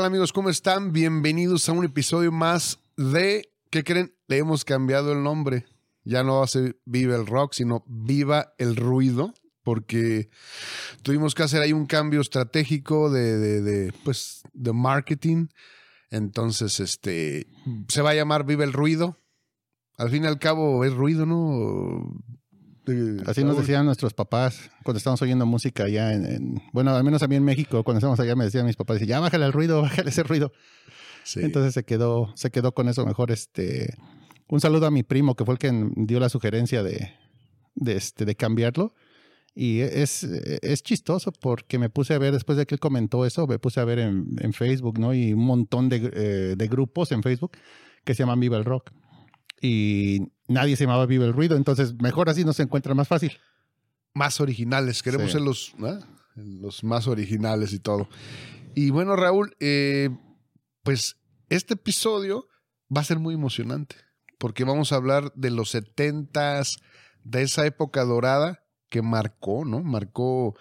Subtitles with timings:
[0.00, 0.32] tal amigos?
[0.32, 0.92] ¿Cómo están?
[0.92, 4.14] Bienvenidos a un episodio más de, ¿qué creen?
[4.28, 5.66] Le hemos cambiado el nombre.
[6.04, 10.30] Ya no hace Viva el Rock, sino Viva el Ruido, porque
[11.02, 15.48] tuvimos que hacer ahí un cambio estratégico de, de, pues, de marketing.
[16.08, 17.46] Entonces, este,
[17.88, 19.18] se va a llamar Viva el Ruido.
[19.98, 22.10] Al fin y al cabo es ruido, ¿no?
[23.26, 27.28] Así nos decían nuestros papás cuando estábamos oyendo música allá en, bueno, al menos a
[27.28, 30.10] mí en México, cuando estábamos allá me decían mis papás, ya bájale el ruido, bájale
[30.10, 30.52] ese ruido.
[31.36, 33.30] Entonces se quedó, se quedó con eso mejor.
[33.30, 33.94] Este,
[34.48, 37.12] un saludo a mi primo que fue el que dio la sugerencia de,
[37.74, 38.94] de, este, de cambiarlo.
[39.54, 43.46] Y es, es chistoso porque me puse a ver, después de que él comentó eso,
[43.46, 45.12] me puse a ver en, en Facebook, ¿no?
[45.12, 47.52] Y un montón de, eh, de grupos en Facebook
[48.04, 48.92] que se llaman Viva el Rock
[49.60, 53.32] y nadie se llamaba Vive el Ruido, entonces mejor así no se encuentra más fácil.
[54.12, 55.74] Más originales, queremos ser los,
[56.34, 58.08] los más originales y todo.
[58.74, 60.10] Y bueno, Raúl, eh,
[60.82, 61.16] pues
[61.48, 62.48] este episodio
[62.94, 63.94] va a ser muy emocionante,
[64.38, 66.78] porque vamos a hablar de los setentas,
[67.22, 69.82] de esa época dorada que marcó, ¿no?
[69.82, 70.56] Marcó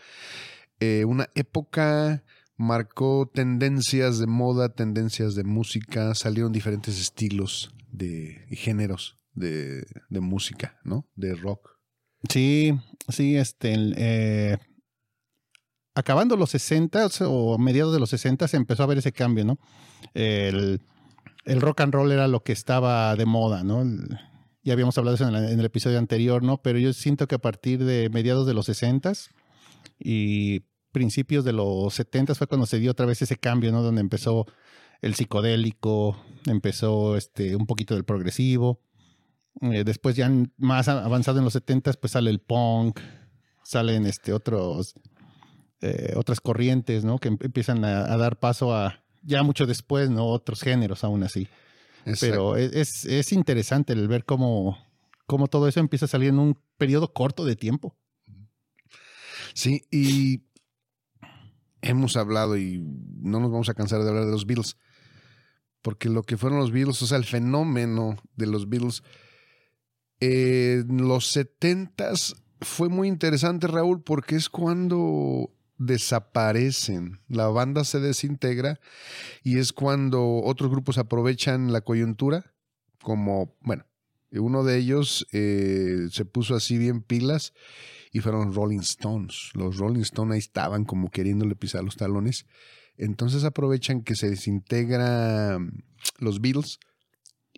[0.79, 2.23] eh, una época
[2.57, 9.85] marcó tendencias de moda, tendencias de música, salieron diferentes estilos de géneros de,
[10.19, 11.07] música, ¿no?
[11.15, 11.77] De rock.
[12.29, 14.57] Sí, sí, este, eh,
[15.95, 19.59] acabando los 60 o mediados de los 60 se empezó a ver ese cambio, ¿no?
[20.13, 20.81] El,
[21.45, 23.83] rock and roll era lo que estaba de moda, ¿no?
[24.63, 26.61] Ya habíamos hablado de eso en, el episodio anterior, ¿no?
[26.61, 29.13] Pero yo siento que a partir de mediados de los 60
[29.99, 33.81] y principios de los 70 fue cuando se dio otra vez ese cambio, ¿no?
[33.81, 34.45] Donde empezó
[35.01, 38.81] el psicodélico, empezó este, un poquito del progresivo.
[39.61, 42.99] Eh, después ya más avanzado en los 70 pues sale el punk,
[43.63, 44.95] salen este, otros,
[45.81, 47.19] eh, otras corrientes, ¿no?
[47.19, 50.25] Que em-, empiezan a, dar paso a, ya mucho después, ¿no?
[50.27, 51.47] Otros géneros aún así.
[52.19, 54.77] Pero e-, es, es, interesante el ver cómo,
[55.25, 57.95] cómo todo eso empieza a salir en un periodo corto de tiempo.
[59.53, 60.43] Sí, y
[61.81, 62.81] hemos hablado y
[63.21, 64.77] no nos vamos a cansar de hablar de los Beatles
[65.81, 69.03] porque lo que fueron los Beatles, o sea, el fenómeno de los Beatles,
[70.19, 78.79] en los setentas fue muy interesante, Raúl, porque es cuando desaparecen, la banda se desintegra
[79.43, 82.53] y es cuando otros grupos aprovechan la coyuntura,
[83.01, 83.85] como, bueno,
[84.31, 87.53] uno de ellos eh, se puso así bien pilas
[88.11, 89.51] y fueron Rolling Stones.
[89.53, 92.45] Los Rolling Stones ahí estaban como queriéndole pisar los talones
[92.99, 95.71] entonces aprovechan que se desintegra mm,
[96.19, 96.79] los Beatles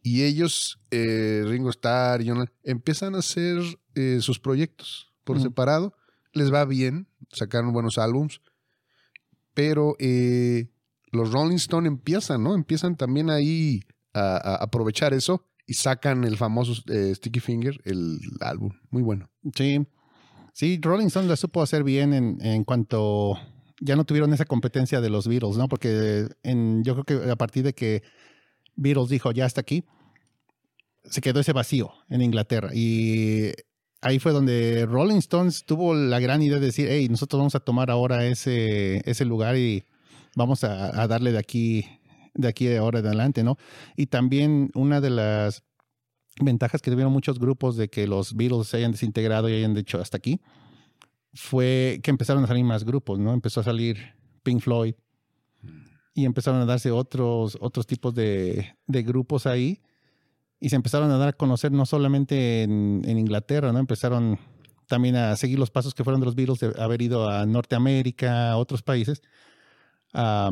[0.04, 3.62] y ellos, eh, Ringo Starr, John, empiezan a hacer
[3.96, 5.96] eh, sus proyectos por separado.
[6.34, 8.42] Les va bien, sacaron buenos álbums,
[9.54, 10.70] pero eh,
[11.12, 12.56] los Rolling Stones empiezan, ¿no?
[12.56, 13.82] Empiezan también ahí
[14.14, 18.72] a, aprovechar eso y sacan el famoso Sticky Finger, el álbum.
[18.90, 19.30] Muy bueno.
[19.56, 19.86] Sí,
[20.54, 23.38] sí, Rolling Stones la supo hacer bien en, en cuanto
[23.82, 25.68] ya no tuvieron esa competencia de los Beatles, ¿no?
[25.68, 28.04] Porque en, yo creo que a partir de que
[28.76, 29.84] Beatles dijo, ya está aquí,
[31.04, 32.70] se quedó ese vacío en Inglaterra.
[32.74, 33.52] Y
[34.02, 37.60] ahí fue donde Rolling Stones tuvo la gran idea de decir, hey, nosotros vamos a
[37.60, 39.86] tomar ahora ese, ese lugar y
[40.36, 41.86] vamos a, darle de aquí,
[42.34, 43.58] de aquí ahora en adelante, ¿no?
[43.96, 45.64] Y también una de las
[46.42, 50.00] ventajas que tuvieron muchos grupos de que los Beatles se hayan desintegrado y hayan dicho
[50.00, 50.42] hasta aquí,
[51.34, 53.34] fue que empezaron a salir más grupos, ¿no?
[53.34, 54.96] Empezó a salir Pink Floyd
[56.14, 59.82] y empezaron a darse otros, otros tipos de, grupos ahí
[60.60, 63.80] y se empezaron a dar a conocer no solamente en, Inglaterra, ¿no?
[63.80, 64.40] Empezaron
[64.88, 68.52] también a seguir los pasos que fueron de los Beatles de haber ido a Norteamérica,
[68.52, 69.22] a otros países,
[70.14, 70.52] a,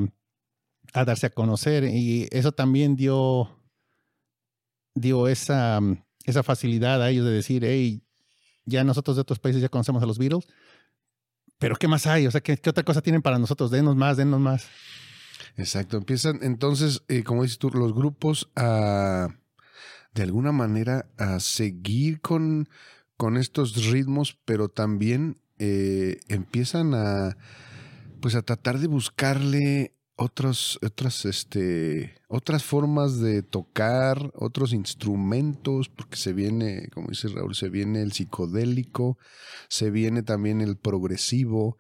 [0.94, 3.50] a darse a conocer y eso también dio,
[4.96, 5.80] dio esa,
[6.26, 8.02] esa facilidad a ellos de decir, hey,
[8.66, 10.48] ya nosotros de otros países ya conocemos a los Beatles,
[11.60, 12.26] pero ¿qué más hay?
[12.26, 13.70] O sea, ¿qué, otra cosa tienen para nosotros?
[13.70, 14.68] Denos más, denos más.
[15.60, 15.98] Exacto.
[15.98, 19.28] Empiezan entonces, eh, como dices tú, los grupos a,
[20.14, 22.70] de alguna manera, a seguir con,
[23.18, 27.36] con estos ritmos, pero también eh, empiezan a,
[28.22, 36.16] pues a tratar de buscarle otros, otras, este, otras formas de tocar, otros instrumentos, porque
[36.16, 39.18] se viene, como dice Raúl, se viene el psicodélico,
[39.68, 41.78] se viene también el progresivo,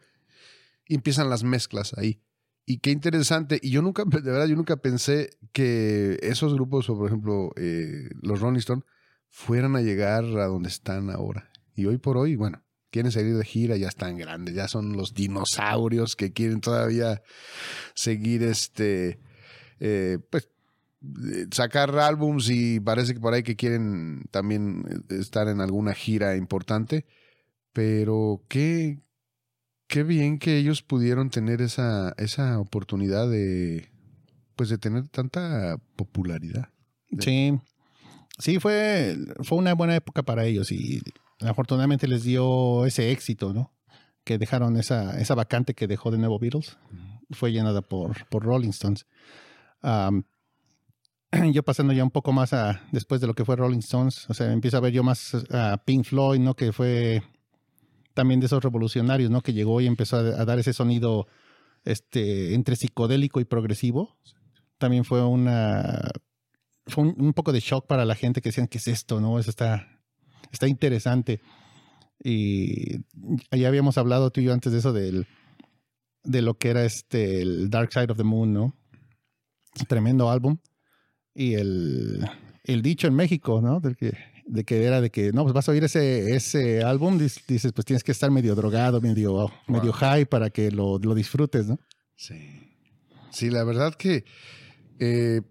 [0.86, 2.20] y empiezan las mezclas ahí.
[2.69, 6.95] Y qué interesante, y yo nunca, de verdad, yo nunca pensé que esos grupos, o
[6.95, 8.86] por ejemplo, eh, los Rolling Stones,
[9.27, 11.50] fueran a llegar a donde están ahora.
[11.74, 12.62] Y hoy por hoy, bueno,
[12.92, 17.24] quieren salir de gira, ya están grandes, ya son los dinosaurios que quieren todavía
[17.95, 19.19] seguir este
[19.80, 20.50] eh, pues,
[21.01, 25.95] eh, sacar álbums y parece que por ahí que quieren también eh, estar en alguna
[25.95, 27.07] gira importante.
[27.74, 29.00] Pero qué,
[29.89, 33.89] qué bien que ellos pudieron tener esa, esa oportunidad de,
[34.56, 36.69] pues, de tener tanta popularidad.
[37.19, 37.59] Sí.
[38.38, 41.01] Sí, fue, fue una buena época para ellos y
[41.41, 43.74] afortunadamente les dio ese éxito, ¿no?
[44.24, 46.77] Que dejaron esa, esa vacante que dejó de nuevo Beatles.
[47.31, 49.07] Fue llenada por, por Rolling Stones.
[51.51, 54.33] Yo pasando ya un poco más a después de lo que fue Rolling Stones, o
[54.33, 56.56] sea, empiezo a ver yo más a Pink Floyd, ¿no?
[56.56, 57.21] Que fue
[58.13, 59.41] también de esos revolucionarios, ¿no?
[59.41, 61.27] Que llegó y empezó a, dar ese sonido
[61.85, 64.17] este, entre psicodélico y progresivo.
[64.77, 66.11] También fue una
[66.89, 69.21] fue un, poco de shock para la gente que decían, ¿qué es esto?
[69.21, 69.39] ¿No?
[69.39, 70.01] Eso está,
[70.51, 71.41] está interesante.
[72.21, 72.97] Y
[73.51, 75.27] ya habíamos hablado tú y yo antes de eso del,
[76.23, 78.75] de lo que era este el Dark Side of the Moon, ¿no?
[79.88, 80.57] Tremendo álbum.
[81.33, 82.27] Y el,
[82.63, 83.79] el dicho en México, ¿no?
[83.79, 84.17] De que,
[84.50, 87.86] de que era de que, no, pues vas a oír ese, ese álbum, dices, pues
[87.86, 91.80] tienes que estar medio drogado, medio, medio high para que lo, lo disfrutes, ¿no?
[92.16, 92.36] Sí.
[93.31, 94.25] Sí, la verdad que
[94.98, 95.42] eh,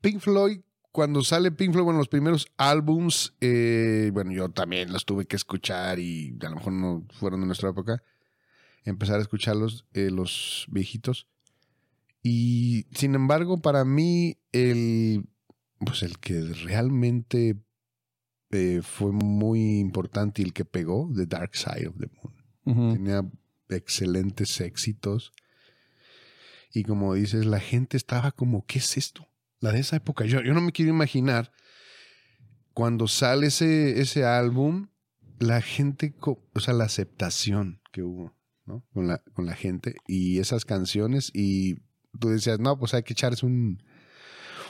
[0.00, 5.04] Pink Floyd, cuando sale Pink Floyd, bueno, los primeros álbums, eh, bueno, yo también los
[5.04, 8.02] tuve que escuchar y a lo mejor no fueron de nuestra época.
[8.84, 11.28] Empezar a escucharlos, eh, los viejitos.
[12.24, 15.28] Y sin embargo, para mí, el,
[15.78, 17.56] pues el que realmente
[18.56, 22.94] eh, fue muy importante y el que pegó, The Dark Side of the Moon.
[22.94, 23.22] Tenía
[23.68, 25.32] excelentes éxitos.
[26.72, 29.28] Y como dices, la gente estaba como, ¿qué es esto?
[29.60, 30.24] La de esa época.
[30.24, 31.52] Yo, yo no me quiero imaginar
[32.74, 34.88] cuando sale ese, ese álbum,
[35.38, 38.84] la gente, o sea, la aceptación que hubo, ¿no?
[38.92, 41.30] Con la, con la gente y esas canciones.
[41.32, 41.76] Y
[42.18, 43.82] tú decías, no, pues hay que echarse un,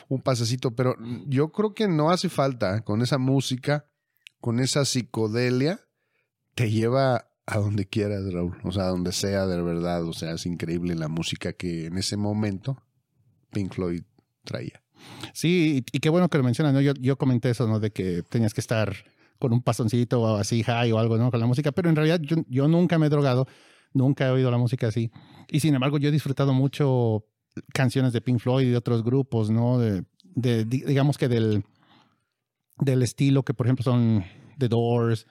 [0.08, 0.74] un pasecito.
[0.74, 3.86] Pero yo creo que no hace falta con esa música,
[4.40, 5.80] con esa psicodelia,
[6.54, 8.56] te lleva a donde quieras, Raúl.
[8.64, 10.04] O sea, a donde sea de verdad.
[10.04, 12.82] O sea, es increíble la música que en ese momento
[13.52, 14.02] Pink Floyd
[14.44, 14.82] traía.
[15.32, 16.80] Sí, y, y qué bueno que lo mencionas, ¿no?
[16.80, 17.78] Yo, yo comenté eso, ¿no?
[17.78, 18.96] De que tenías que estar
[19.38, 21.30] con un pasoncito o así high o algo, ¿no?
[21.30, 23.46] Con la música, pero en realidad yo, yo nunca me he drogado,
[23.92, 25.10] nunca he oído la música así.
[25.48, 27.24] Y sin embargo, yo he disfrutado mucho
[27.72, 29.78] canciones de Pink Floyd y de otros grupos, ¿no?
[29.78, 30.04] De,
[30.34, 31.64] de- di- digamos que del,
[32.78, 34.24] del estilo que, por ejemplo, son
[34.58, 35.26] The Doors,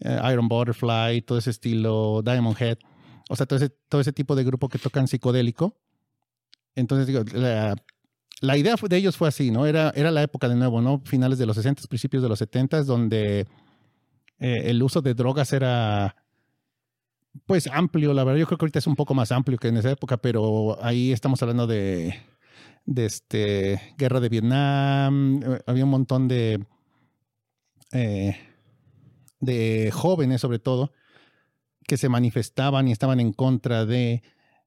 [0.00, 2.78] eh, Iron Butterfly, todo ese estilo, Diamond Head.
[3.30, 5.76] O sea, todo ese, todo ese tipo de grupo que tocan psicodélico.
[6.74, 7.76] Entonces, la,
[8.40, 9.66] la idea de ellos fue así, ¿no?
[9.66, 11.02] Era, era la época de nuevo, ¿no?
[11.04, 13.40] Finales de los 60, principios de los 70, donde
[14.38, 16.14] eh, el uso de drogas era,
[17.46, 18.12] pues, amplio.
[18.14, 20.16] La verdad, yo creo que ahorita es un poco más amplio que en esa época,
[20.16, 22.14] pero ahí estamos hablando de,
[22.86, 25.40] de este, guerra de Vietnam.
[25.42, 26.64] eh, Había un montón de,
[27.92, 28.36] eh,
[29.40, 30.92] de jóvenes, sobre todo,
[31.86, 34.22] que se manifestaban y estaban en contra de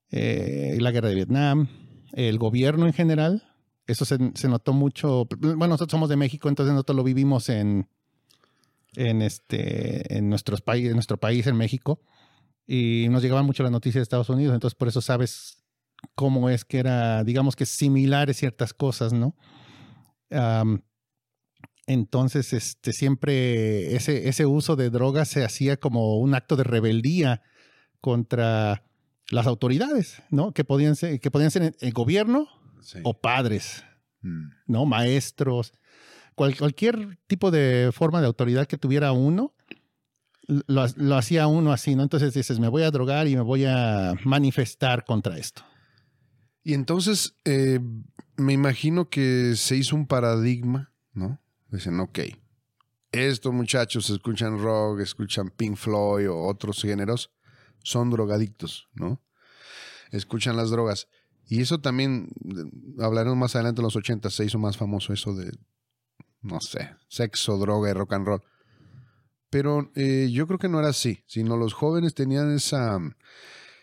[0.09, 1.67] eh, la guerra de Vietnam,
[2.13, 3.43] el gobierno en general.
[3.87, 5.27] Eso se, se notó mucho.
[5.39, 7.87] Bueno, nosotros somos de México, entonces nosotros lo vivimos en,
[8.95, 11.99] en, este, en, nuestros países, en nuestro país, en México.
[12.73, 15.61] Y nos llegaban mucho las noticias de Estados Unidos, entonces por eso sabes
[16.15, 19.35] cómo es que era, digamos que similares ciertas cosas, ¿no?
[21.87, 27.41] Entonces, este, siempre ese, ese uso de drogas se hacía como un acto de rebeldía
[27.99, 28.83] contra
[29.29, 30.53] las autoridades, ¿no?
[30.53, 32.47] Que podían ser, que podían ser el gobierno
[32.81, 32.99] Sí.
[33.03, 33.83] o padres,
[34.21, 34.49] Mm.
[34.67, 34.85] ¿no?
[34.85, 35.73] Maestros,
[36.35, 39.53] cual- cualquier tipo de forma de autoridad que tuviera uno,
[40.67, 42.03] lo, lo hacía uno así, ¿no?
[42.03, 45.63] Entonces dices, me voy a drogar y me voy a manifestar contra esto.
[46.63, 47.79] Y entonces eh,
[48.37, 51.39] me imagino que se hizo un paradigma, ¿no?
[51.69, 52.19] Dicen, ok,
[53.11, 57.31] estos muchachos escuchan rock, escuchan Pink Floyd o otros géneros,
[57.83, 59.21] son drogadictos, ¿no?
[60.11, 61.07] Escuchan las drogas.
[61.45, 65.33] Y eso también, eh, hablaremos más adelante en los 80, se hizo más famoso eso
[65.33, 65.51] de,
[66.41, 68.43] no sé, sexo, droga y rock and roll.
[69.51, 72.99] Pero eh, yo creo que no era así, sino los jóvenes tenían esa,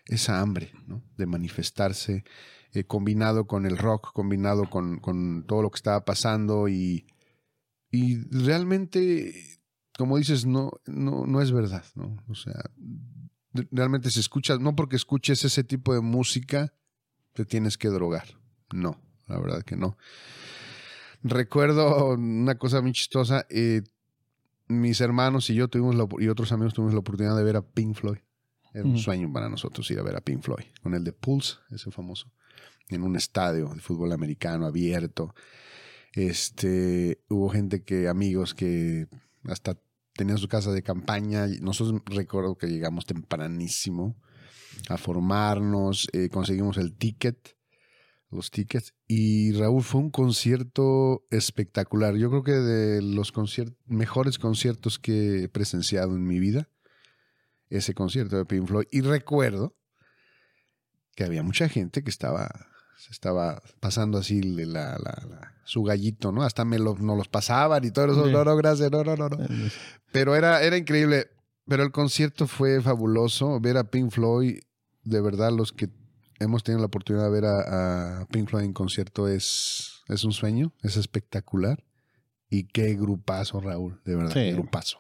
[0.06, 1.04] esa hambre, ¿no?
[1.18, 2.24] De manifestarse,
[2.72, 7.06] eh, combinado con el rock, combinado con, con todo lo que estaba pasando y,
[7.90, 9.60] y realmente,
[9.96, 12.16] como dices, no, no, no es verdad, ¿no?
[12.28, 12.70] O sea,
[13.70, 16.72] realmente se escucha, no porque escuches ese tipo de música,
[17.34, 18.38] te tienes que drogar.
[18.72, 19.98] No, la verdad que no.
[21.22, 23.82] Recuerdo una cosa muy chistosa, eh,
[24.68, 27.62] mis hermanos y yo tuvimos la, y otros amigos tuvimos la oportunidad de ver a
[27.62, 28.18] Pink Floyd.
[28.74, 31.56] Era un sueño para nosotros ir a ver a Pink Floyd, con el de Pulse,
[31.70, 32.30] ese famoso.
[32.90, 35.34] en un estadio de fútbol americano abierto.
[36.12, 39.08] Este, hubo gente que, amigos que
[39.44, 39.78] hasta
[40.14, 41.46] tenían su casa de campaña.
[41.60, 44.16] Nosotros recuerdo que llegamos tempranísimo
[44.88, 47.57] a formarnos, eh, conseguimos el ticket,
[48.30, 52.14] los tickets, y Raúl fue un concierto espectacular.
[52.16, 53.32] Yo creo que de los
[53.86, 56.68] mejores conciertos que he presenciado en mi vida,
[57.70, 58.86] ese concierto de Pink Floyd.
[58.90, 59.76] Y recuerdo
[61.14, 62.48] que había mucha gente que estaba
[62.98, 64.98] se estaba pasando así la,
[65.64, 66.42] su gallito, ¿no?
[66.42, 68.26] Hasta me lo, nos los pasaban y todo eso.
[68.26, 69.28] No, no, gracias, no, no, no.
[69.28, 69.46] no.
[70.10, 71.28] Pero era, era increíble.
[71.66, 73.60] Pero el concierto fue fabuloso.
[73.60, 74.58] Ver a Pink Floyd,
[75.04, 75.88] de verdad, los que
[76.38, 80.72] hemos tenido la oportunidad de ver a, Pink Floyd en concierto es, es un sueño,
[80.82, 81.84] es espectacular.
[82.50, 84.98] Y qué grupazo, Raúl, de verdad, qué grupazo.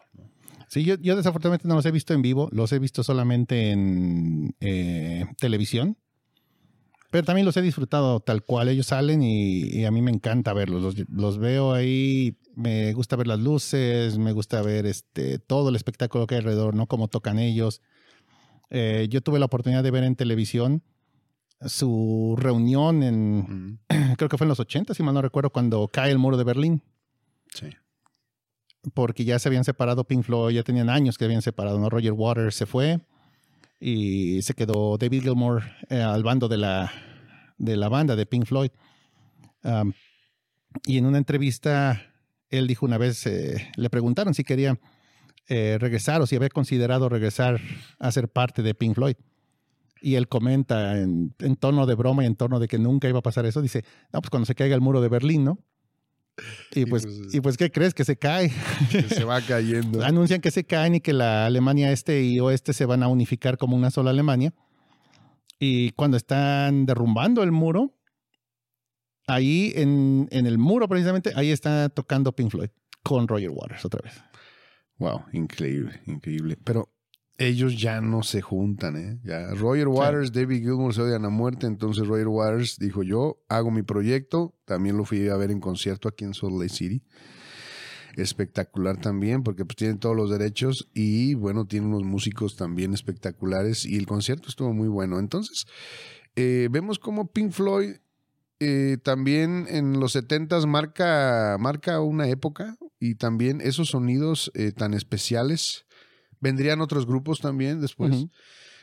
[0.68, 4.54] Sí, yo, yo, desafortunadamente no los he visto en vivo, los he visto solamente en
[4.60, 5.96] eh, televisión.
[7.10, 8.68] Pero también los he disfrutado tal cual.
[8.68, 10.94] Ellos salen y, a mí me encanta verlos.
[11.08, 16.26] Los, veo ahí, me gusta ver las luces, me gusta ver este, todo el espectáculo
[16.26, 16.86] que hay alrededor, ¿no?
[16.86, 17.80] Cómo tocan ellos.
[18.68, 20.82] Eh, yo tuve la oportunidad de ver en televisión
[21.66, 23.80] su reunión en,
[24.16, 26.44] creo que fue en los 80, si mal no recuerdo, cuando cae el muro de
[26.44, 26.82] Berlín.
[27.52, 27.68] Sí.
[28.94, 31.90] Porque ya se habían separado Pink Floyd, ya tenían años que habían separado, ¿no?
[31.90, 33.00] Roger Waters se fue
[33.80, 36.92] y se quedó David Gilmour eh, al bando de la,
[37.58, 38.70] de la banda de Pink Floyd.
[40.86, 42.12] y en una entrevista,
[42.50, 44.78] él dijo una vez, eh, le preguntaron si quería
[45.48, 47.60] eh, regresar o si había considerado regresar
[47.98, 49.16] a ser parte de Pink Floyd.
[50.00, 53.18] Y él comenta en, en, tono de broma y en tono de que nunca iba
[53.18, 55.58] a pasar eso, dice, no, pues cuando se caiga el muro de Berlín, ¿no?
[56.74, 57.94] Y pues, pues, y pues, ¿qué crees?
[57.94, 58.50] Que se cae.
[59.08, 60.02] se va cayendo.
[60.04, 63.58] Anuncian que se caen y que la Alemania este y oeste se van a unificar
[63.58, 64.52] como una sola Alemania.
[65.58, 67.94] Y cuando están derrumbando el muro,
[69.26, 72.70] ahí en, en el muro precisamente, ahí está tocando Pink Floyd
[73.02, 74.22] con Roger Waters otra vez.
[74.98, 76.56] Wow, increíble, increíble.
[76.62, 76.92] Pero
[77.38, 79.20] ellos ya no se juntan, ¿eh?
[79.22, 83.70] Ya Roger Waters, David Gilmour se odian a muerte, entonces Roger Waters dijo, yo hago
[83.70, 87.02] mi proyecto, también lo fui a ver en concierto aquí en Salt Lake City.
[88.16, 93.86] Espectacular también, porque pues tienen todos los derechos y bueno, tiene unos músicos también espectaculares
[93.86, 95.20] y el concierto estuvo muy bueno.
[95.20, 95.66] Entonces,
[96.34, 97.98] eh, vemos como Pink Floyd
[98.58, 104.94] eh, también en los 70 marca, marca una época y también esos sonidos eh, tan
[104.94, 105.84] especiales
[106.40, 108.26] Vendrían otros grupos también después.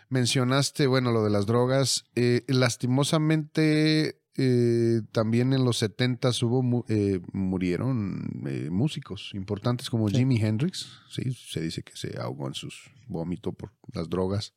[0.10, 2.06] Mencionaste, bueno, lo de las drogas.
[2.16, 8.30] Eh, lastimosamente, eh, también en los 70 hubo, eh, murieron
[8.70, 10.88] músicos importantes como Jimi Hendrix.
[11.10, 14.54] Sí, se dice que se ahogó en sus vómitos por las drogas.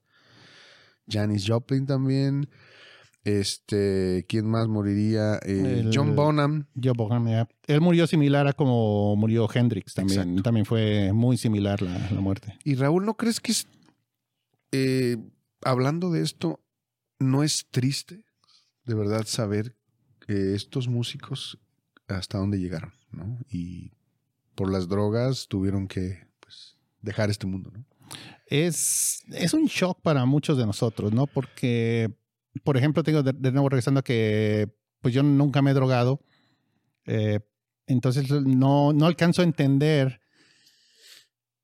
[1.09, 2.49] Janis Joplin también.
[3.28, 5.38] Este, ¿quién más moriría?
[5.44, 6.66] Eh, John Bonham.
[6.82, 10.42] John Bonham, Él murió similar a como murió Hendrix también.
[10.42, 12.56] También fue muy similar la, muerte.
[12.64, 13.68] Y Raúl, ¿no crees que es,
[14.73, 15.18] eh,
[15.61, 16.61] hablando de esto,
[17.18, 18.25] no es triste
[18.87, 19.76] de verdad saber
[20.26, 21.58] que estos músicos
[22.06, 23.38] hasta dónde llegaron, ¿no?
[23.50, 23.92] Y
[24.54, 27.85] por las drogas tuvieron que pues, dejar este mundo, ¿no?
[28.47, 31.26] Es, es un shock para muchos de nosotros, ¿no?
[31.26, 32.11] Porque
[32.65, 34.69] por ejemplo, tengo de, nuevo regresando a que
[35.00, 36.21] pues yo nunca me he drogado.
[37.07, 37.41] Eh,
[37.87, 40.21] entonces no, no alcanzo a entender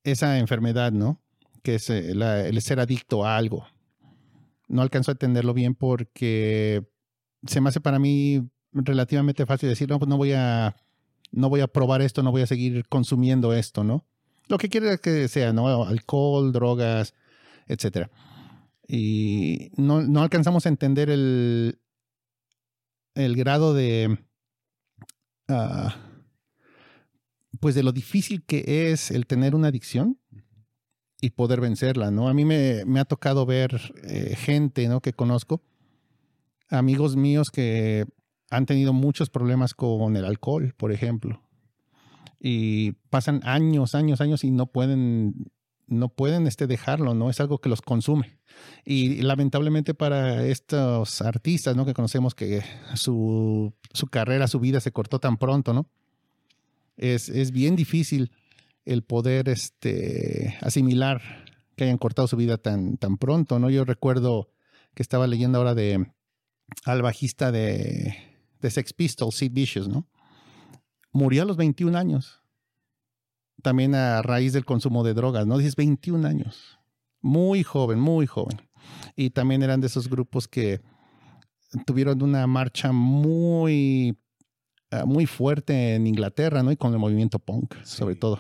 [0.05, 1.21] esa enfermedad, ¿no?
[1.63, 3.67] Que es eh, el ser adicto a algo.
[4.69, 6.87] No alcanzo a entenderlo bien porque
[7.47, 10.77] se me hace para mí relativamente fácil decir, no, pues no voy a,
[11.31, 14.05] no voy a probar esto, no voy a seguir consumiendo esto, ¿no?
[14.49, 15.85] Lo que quiere que sea, ¿no?
[15.85, 17.15] Alcohol, drogas,
[17.67, 18.11] etcétera.
[18.87, 21.79] Y no, no alcanzamos a entender el,
[23.15, 24.19] el grado de,
[25.49, 25.97] ah,
[27.61, 30.19] pues de lo difícil que es el tener una adicción
[31.21, 32.29] y poder vencerla, ¿no?
[32.29, 35.01] A mí me, me ha tocado ver eh, gente, ¿no?
[35.01, 35.63] Que conozco,
[36.69, 38.05] amigos míos que
[38.51, 41.41] han tenido muchos problemas con el alcohol, por ejemplo.
[42.39, 45.51] Y pasan años, años, años y no pueden
[45.87, 47.31] no pueden este, dejarlo, ¿no?
[47.31, 48.39] Es algo que los consume.
[48.85, 51.85] Y lamentablemente para estos artistas, ¿no?
[51.85, 52.63] Que conocemos que
[52.95, 55.89] su, su carrera, su vida se cortó tan pronto, ¿no?
[56.97, 58.31] Es, es bien difícil
[58.85, 61.45] el poder este, asimilar
[61.77, 63.71] que hayan cortado su vida tan, tan pronto, ¿no?
[63.71, 64.51] Yo recuerdo
[64.95, 66.07] que estaba leyendo ahora de
[66.85, 68.17] al bajista de,
[68.61, 70.07] de Sex Pistols, Sid Vicious, ¿no?
[71.13, 72.44] Murió a los 21 años
[73.63, 75.59] también a raíz del consumo de drogas, ¿no?
[75.59, 76.79] Dices 21 años.
[77.21, 78.61] Muy joven, muy joven.
[79.17, 80.81] Y también eran de esos grupos que
[81.87, 84.19] tuvieron una marcha muy,
[84.91, 86.71] ah, muy fuerte en Inglaterra, ¿no?
[86.73, 88.39] Y con el movimiento punk, sobre todo.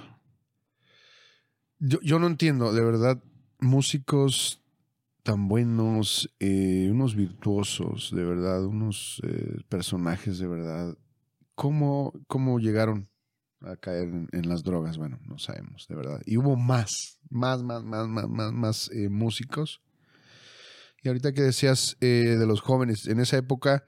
[1.78, 3.22] Yo, yo no entiendo, de verdad,
[3.60, 4.60] músicos
[5.22, 10.96] tan buenos, eh, unos virtuosos, de verdad, unos eh, personajes de verdad.
[11.54, 13.08] ¿Cómo, ¿Cómo llegaron
[13.66, 14.98] a caer en, las drogas?
[14.98, 16.20] Bueno, no sabemos, de verdad.
[16.26, 19.80] Y hubo más, más, más, más, más, más, más eh, músicos.
[21.02, 23.84] Y ahorita que decías de los jóvenes, en esa época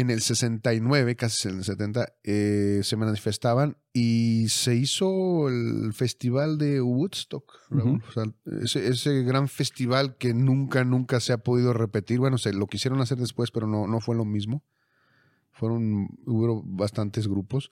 [0.00, 6.58] en el 69, casi en el 70, eh, se manifestaban y se hizo el festival
[6.58, 7.52] de Woodstock,
[8.62, 12.18] ese, gran festival que nunca, nunca se ha podido repetir.
[12.18, 14.64] Bueno, se lo quisieron hacer después, pero no, no fue lo mismo.
[15.52, 17.70] Fueron, hubo bastantes grupos.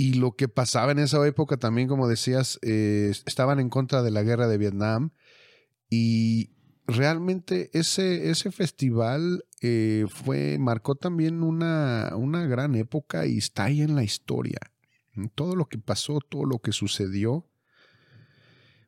[0.00, 4.10] Y lo que pasaba en esa época también, como decías, eh, estaban en contra de
[4.10, 5.10] la guerra de Vietnam
[5.90, 6.54] y
[6.86, 13.82] realmente ese, ese festival eh, fue, marcó también una, una gran época y está ahí
[13.82, 14.58] en la historia.
[15.34, 17.46] Todo lo que pasó, todo lo que sucedió.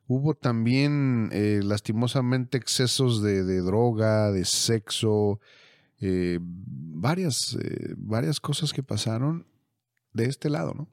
[0.07, 5.39] Hubo también eh, lastimosamente excesos de, droga, de sexo,
[5.99, 7.55] varias,
[7.97, 9.45] varias cosas que pasaron
[10.11, 10.89] de este lado, ¿no?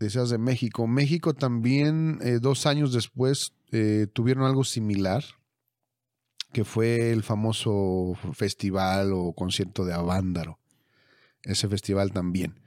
[0.00, 0.86] Decías de México.
[0.86, 3.52] México también, dos años después,
[4.12, 5.24] tuvieron algo similar
[6.52, 10.58] que fue el famoso festival o concierto de Avándaro.
[11.44, 12.60] Ese festival también.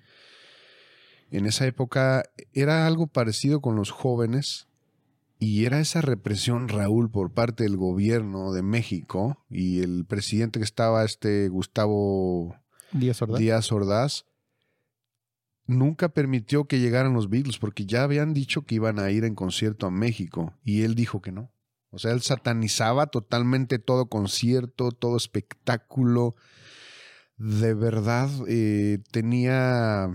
[1.29, 2.23] En esa época
[2.53, 4.67] era algo parecido con los jóvenes
[5.37, 10.65] y era esa represión, Raúl, por parte del gobierno de México y el presidente que
[10.65, 12.55] estaba, este Gustavo
[12.91, 13.39] Díaz Ordaz.
[13.39, 14.25] Díaz Ordaz
[15.67, 19.35] nunca permitió que llegaran los Beatles porque ya habían dicho que iban a ir en
[19.35, 21.51] concierto a México y él dijo que no.
[21.91, 26.35] O sea, él satanizaba totalmente todo concierto, todo espectáculo.
[27.37, 30.09] De verdad, eh, tenía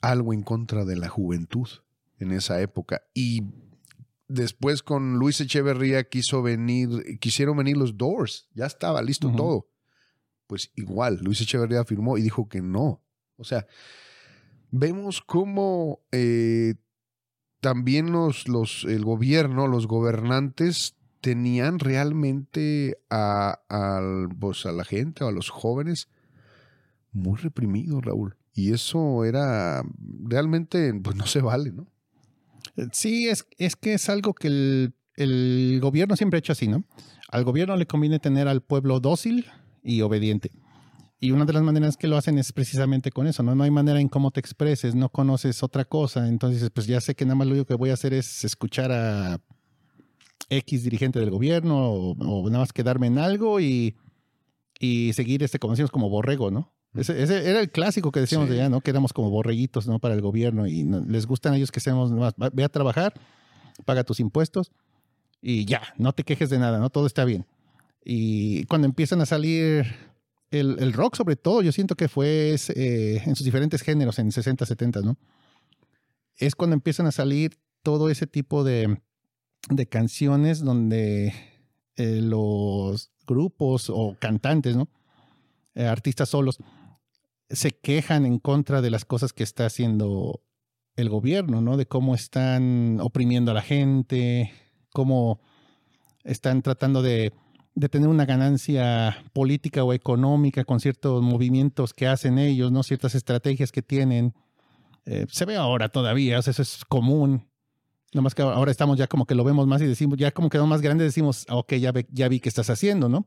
[0.00, 1.68] algo en contra de la juventud
[2.18, 3.02] en esa época.
[3.14, 3.42] Y
[4.28, 9.68] después con Luis Echeverría quiso venir, quisieron venir los Doors, ya estaba listo todo.
[10.46, 13.02] Pues igual, Luis Echeverría afirmó y dijo que no.
[13.36, 13.66] O sea,
[14.72, 16.74] vemos cómo eh,
[17.60, 23.60] también los, los, el gobierno, los gobernantes tenían realmente a,
[24.40, 26.08] pues, a la gente, a los jóvenes,
[27.12, 28.36] muy reprimidos, Raúl.
[28.54, 29.84] Y eso era
[30.24, 31.86] realmente, pues no se vale, ¿no?
[32.76, 36.66] Eh, sí, es, es que es algo que el, el gobierno siempre ha hecho así,
[36.66, 36.84] ¿no?
[37.28, 39.46] Al gobierno le conviene tener al pueblo dócil
[39.82, 40.50] y obediente.
[41.22, 43.54] Y una de las maneras que lo hacen es precisamente con eso, ¿no?
[43.54, 46.26] No hay manera en cómo te expreses, no conoces otra cosa.
[46.26, 48.90] Entonces, pues ya sé que nada más lo único que voy a hacer es escuchar
[48.90, 49.40] a
[50.48, 53.94] X dirigente del gobierno o, nada más quedarme en algo y,
[54.80, 56.72] y seguir, este, como decimos, como borrego, ¿no?
[56.92, 58.80] Ese, era el clásico que decíamos de allá, ¿no?
[58.80, 60.00] Que éramos como borreguitos, ¿no?
[60.00, 63.14] Para el gobierno y les gustan a ellos que seamos más, ve a trabajar,
[63.84, 64.72] paga tus impuestos
[65.40, 66.90] y ya, no te quejes de nada, ¿no?
[66.90, 67.46] Todo está bien.
[68.04, 70.11] Y cuando empiezan a salir
[70.52, 74.66] el, rock sobre todo, yo siento que fue eh, en sus diferentes géneros, en 60,
[74.66, 75.16] 70, ¿no?
[76.36, 79.00] Es cuando empiezan a salir todo ese tipo de,
[79.70, 81.34] de canciones donde
[81.96, 84.88] eh, los grupos o cantantes, ¿no?
[85.74, 86.58] Eh, artistas solos,
[87.48, 90.42] se quejan en contra de las cosas que está haciendo
[90.96, 91.78] el gobierno, ¿no?
[91.78, 94.52] De cómo están oprimiendo a la gente,
[94.92, 95.40] cómo
[96.24, 97.32] están tratando de
[97.74, 102.82] de tener una ganancia política o económica con ciertos movimientos que hacen ellos, ¿no?
[102.82, 104.34] Ciertas estrategias que tienen.
[105.06, 107.48] Eh, se ve ahora todavía, eso es común.
[108.14, 110.66] más que ahora estamos ya como que lo vemos más y decimos, ya como quedó
[110.66, 113.26] más grande, decimos, ah, ok, ya, ya vi qué estás haciendo, ¿no?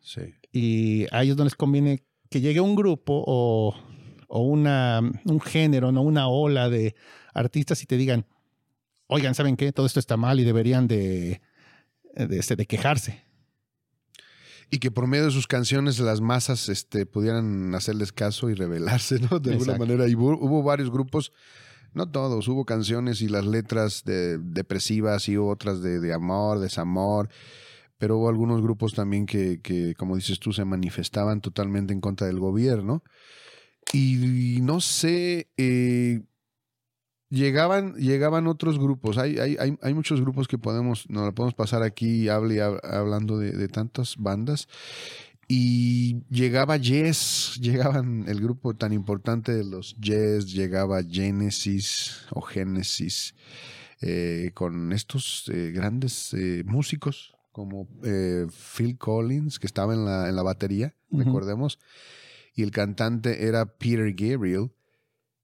[0.00, 0.34] Sí.
[0.52, 3.74] Y a ellos no les conviene que llegue un grupo o,
[4.26, 6.02] o una, un género, ¿no?
[6.02, 6.96] Una ola de
[7.34, 8.26] artistas y te digan,
[9.06, 9.72] oigan, ¿saben qué?
[9.72, 11.40] Todo esto está mal y deberían de,
[12.14, 13.25] de, este, de quejarse
[14.70, 19.18] y que por medio de sus canciones las masas este, pudieran hacerles caso y rebelarse,
[19.30, 19.38] ¿no?
[19.38, 20.08] De alguna manera.
[20.08, 21.32] Y hubo, varios grupos,
[21.94, 27.28] no todos, hubo canciones y las letras de, depresivas y otras de, de, amor, desamor,
[27.98, 32.26] pero hubo algunos grupos también que, que, como dices tú, se manifestaban totalmente en contra
[32.26, 33.02] del gobierno.
[33.92, 36.22] Y, no sé, eh,
[37.36, 39.18] llegaban, llegaban otros grupos.
[39.18, 43.52] Hay, hay, hay, hay, muchos grupos que podemos, nos podemos pasar aquí hable, hablando de,
[43.52, 44.68] de, tantas bandas.
[45.48, 53.34] Y llegaba Yes, llegaban el grupo tan importante de los Yes, llegaba Genesis o Genesis,
[54.00, 60.28] eh, con estos eh, grandes eh, músicos como eh, Phil Collins, que estaba en la,
[60.28, 61.78] en la batería, recordemos,
[62.54, 64.72] y el cantante era Peter Gabriel.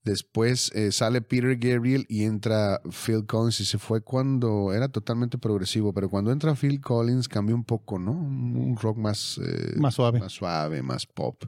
[0.05, 5.39] Después eh, sale Peter Gabriel y entra Phil Collins y se fue cuando era totalmente
[5.39, 8.11] progresivo, pero cuando entra Phil Collins cambió un poco, ¿no?
[8.11, 10.19] Un rock más, eh, Más suave.
[10.19, 11.45] más suave, más pop.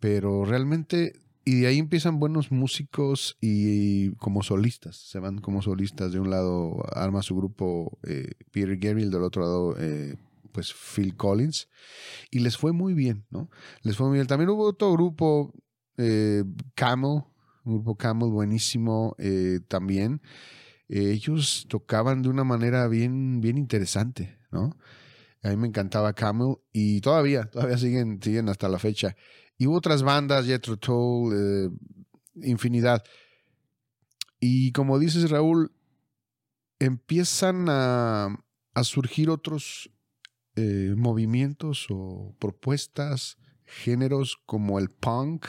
[0.00, 1.12] Pero realmente,
[1.44, 6.12] y de ahí empiezan buenos músicos y, como solistas, se van como solistas.
[6.12, 9.76] De un lado arma su grupo eh, Peter Gabriel, del otro lado
[10.52, 11.68] pues Phil Collins,
[12.30, 13.50] y les fue muy bien, ¿no?
[13.82, 14.26] Les fue muy bien.
[14.26, 15.52] También hubo otro grupo,
[15.96, 17.22] eh, Camel,
[17.64, 20.20] un grupo Camel buenísimo eh, también.
[20.88, 24.76] Ellos tocaban de una manera bien, bien interesante, ¿no?
[25.42, 29.16] A mí me encantaba Camel y todavía, todavía siguen, siguen hasta la fecha.
[29.58, 31.70] Y hubo otras bandas, Jethro Tull, eh,
[32.42, 33.02] infinidad.
[34.38, 35.72] Y como dices, Raúl,
[36.78, 39.90] empiezan a, a surgir otros
[40.96, 45.46] movimientos o propuestas, géneros como el punk.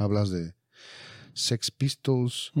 [0.00, 0.54] Hablas de
[1.34, 2.52] Sex Pistols.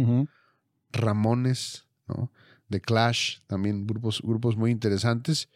[0.92, 2.30] Ramones, ¿no?
[2.68, 5.48] The Clash, también grupos, grupos muy interesantes.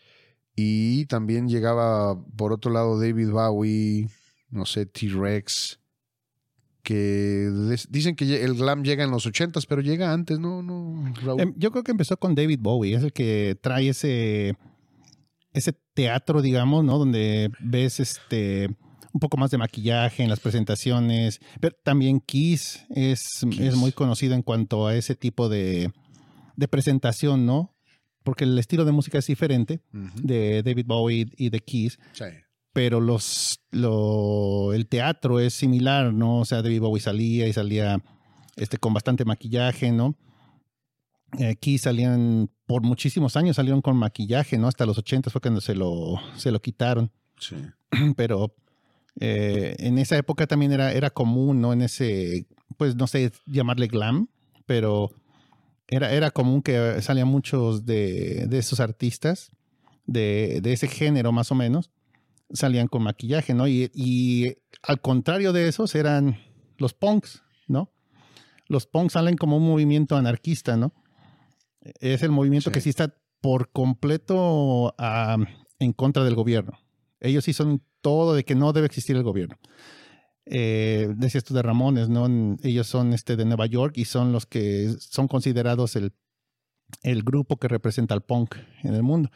[0.56, 4.08] Y también llegaba por otro lado David Bowie,
[4.50, 5.80] no sé, T-Rex,
[6.84, 7.50] que
[7.88, 10.62] dicen que el glam llega en los ochentas, pero llega antes, ¿no?
[10.62, 11.40] no Raúl?
[11.40, 14.56] Em, Yo creo que empezó con David Bowie, es el que trae ese,
[15.52, 16.98] ese teatro, digamos, ¿no?
[16.98, 18.76] Donde ves este
[19.14, 21.40] un poco más de maquillaje en las presentaciones.
[21.61, 23.61] Pero también Kiss es, Kiss.
[23.61, 25.90] es muy conocido en cuanto a ese tipo de,
[26.57, 27.74] de presentación, ¿no?
[28.24, 32.24] Porque el estilo de música es diferente de David Bowie y de Kiss, Sí.
[32.72, 36.40] pero los, lo, el teatro es similar, ¿no?
[36.40, 38.03] O sea, David Bowie salía y salía
[38.57, 40.16] este, con bastante maquillaje, ¿no?
[41.50, 44.68] Aquí salían, por muchísimos años salieron con maquillaje, ¿no?
[44.68, 47.11] Hasta los 80 fue cuando se lo, se lo quitaron.
[47.38, 47.57] Sí.
[48.16, 48.55] Pero
[49.20, 51.72] eh, en esa época también era, era común, ¿no?
[51.72, 52.46] En ese,
[52.77, 54.29] pues no sé llamarle glam,
[54.66, 55.11] pero
[55.88, 59.50] era, era común que salían muchos de, de esos artistas
[60.07, 61.90] de, de ese género más o menos,
[62.53, 63.66] salían con maquillaje, ¿no?
[63.68, 66.38] Y, y al contrario de esos eran
[66.79, 67.90] los punks, ¿no?
[68.66, 70.92] Los punks salen como un movimiento anarquista, ¿no?
[72.00, 72.74] Es el movimiento Sí.
[72.74, 74.94] que sí está por completo
[75.79, 76.79] en contra del gobierno.
[77.20, 79.56] Ellos sí son todo de que no debe existir el gobierno.
[80.44, 82.26] Eh, decías tú de Ramones, ¿no?
[82.62, 86.12] Ellos son este de Nueva York y son los que son considerados el,
[87.02, 89.30] el grupo que representa al punk en el mundo.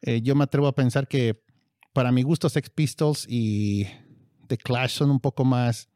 [0.00, 1.40] Eh, yo me atrevo a pensar que
[1.92, 3.86] para mi gusto Sex Pistols y
[4.48, 5.88] The Clash son un poco más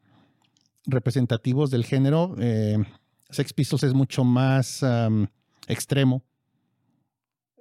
[0.85, 2.33] representativos del género.
[2.39, 2.77] Eh,
[3.29, 4.81] Sex Pistols es mucho más
[5.67, 6.23] extremo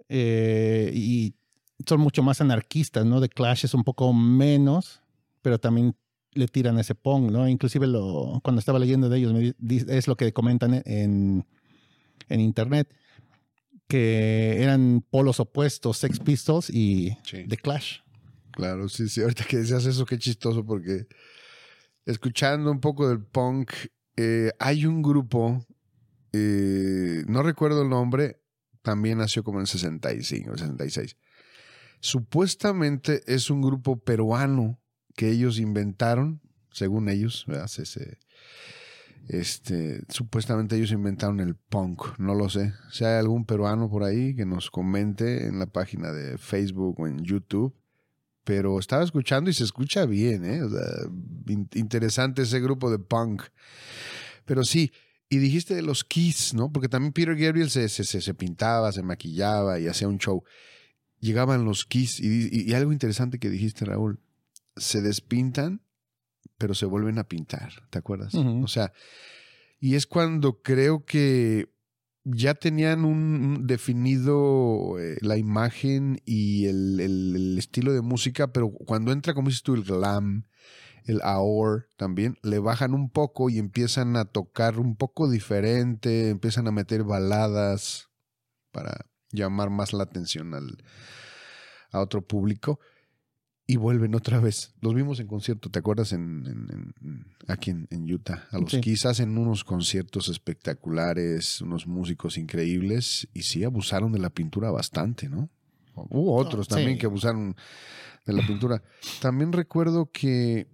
[0.09, 1.35] eh, y
[1.85, 3.21] son mucho más anarquistas, ¿no?
[3.21, 5.01] The Clash es un poco menos,
[5.43, 5.95] pero también
[6.33, 7.49] le tiran ese punk, ¿no?
[7.49, 11.45] Inclusive lo, cuando estaba leyendo de ellos, me di- es lo que comentan en,
[12.29, 12.89] en internet,
[13.89, 17.45] que eran polos opuestos, Sex Pistols y Sí.
[17.49, 17.99] The Clash.
[18.53, 19.21] Claro, sí, sí.
[19.23, 21.07] Ahorita que decías eso, qué chistoso, porque
[22.05, 23.71] escuchando un poco del punk,
[24.17, 25.65] eh, hay un grupo,
[26.33, 28.41] eh, no recuerdo el nombre,
[28.83, 31.17] también nació como en el 65, el 66.
[32.01, 34.79] Supuestamente es un grupo peruano
[35.15, 36.41] que ellos inventaron,
[36.73, 37.69] según ellos, ¿verdad?
[39.29, 42.73] Este, supuestamente ellos inventaron el punk, no lo sé.
[42.93, 47.07] Si hay algún peruano por ahí que nos comente en la página de Facebook o
[47.07, 47.75] en YouTube
[48.45, 50.61] pero estaba escuchando y se escucha bien, ¿eh?
[51.75, 53.43] Interesante ese grupo de punk.
[54.45, 54.93] Pero sí,
[55.29, 56.71] y dijiste de los Kiss, ¿no?
[56.71, 60.45] Porque también Peter Gabriel se, se, se- se pintaba, se maquillaba y hacía un show.
[61.27, 64.21] Llegaban los Kiss y, y- y algo interesante que dijiste, Raúl,
[64.77, 65.83] se despintan,
[66.59, 68.35] pero se vuelven a pintar, ¿te acuerdas?
[68.65, 68.93] O sea,
[69.81, 71.73] y es cuando creo que
[72.25, 73.17] ya tenían un
[73.59, 79.35] un definido eh, la imagen y el, el- el estilo de música, pero cuando entra,
[79.35, 80.45] como dices tú, el glam,
[81.05, 86.67] el AOR también, le bajan un poco y empiezan a tocar un poco diferente, empiezan
[86.67, 88.09] a meter baladas
[88.73, 89.07] para
[89.37, 90.79] llamar más la atención al,
[91.93, 92.81] a otro público
[93.69, 94.75] y vuelven otra vez.
[94.81, 96.13] Los vimos en concierto, ¿te acuerdas?
[96.13, 98.47] En, en- en- aquí en, en Utah.
[98.53, 98.81] A los Sí.
[98.81, 105.29] quizás en unos conciertos espectaculares, unos músicos increíbles y sí abusaron de la pintura bastante,
[105.29, 105.49] ¿no?
[105.95, 106.75] Hubo otros sí.
[106.75, 107.57] también que abusaron
[108.27, 108.83] de la pintura.
[109.21, 110.69] También recuerdo que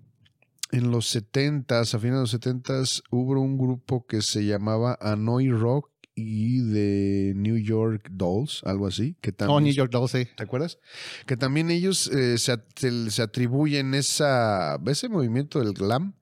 [0.72, 5.51] en los 70s, a finales de los 70s, hubo un grupo que se llamaba Hanoi
[5.51, 9.16] Rock y de New York Dolls, algo así.
[9.20, 10.27] Que también, Oh, New York Dolls, sí.
[10.37, 10.79] ¿Te acuerdas?
[11.27, 16.14] Que también ellos eh, se, at- se- atribuyen esa, ese movimiento del glam,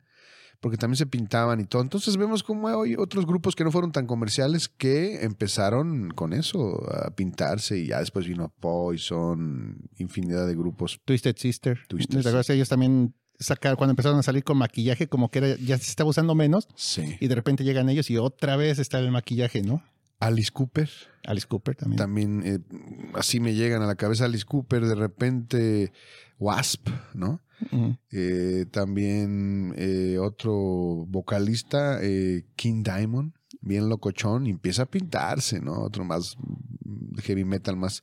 [0.60, 1.82] porque también se pintaban y todo.
[1.82, 6.82] Entonces vemos como hay otros grupos que no fueron tan comerciales que empezaron con eso,
[6.92, 11.00] a pintarse y ya después vino Poison, infinidad de grupos.
[11.04, 11.78] Twisted Sister.
[11.88, 12.50] Twisted ¿Te acuerdas?
[12.50, 13.14] Ellos también
[13.76, 17.16] cuando empezaron a salir con maquillaje, como que era- ya se estaba usando menos, Sí.
[17.20, 19.82] y de repente llegan ellos y otra vez está el maquillaje, ¿no?
[20.18, 20.90] Alice Cooper.
[21.24, 21.96] Alice Cooper también.
[21.96, 22.58] También eh,
[23.14, 25.92] así me llegan a la cabeza Alice Cooper, de repente
[26.38, 27.40] Wasp, ¿no?
[28.10, 30.54] Eh, también eh, otro
[31.08, 32.00] vocalista,
[32.56, 35.82] King Diamond, bien locochón, y empieza a pintarse, ¿no?
[35.82, 38.02] Otro más mm, heavy metal más.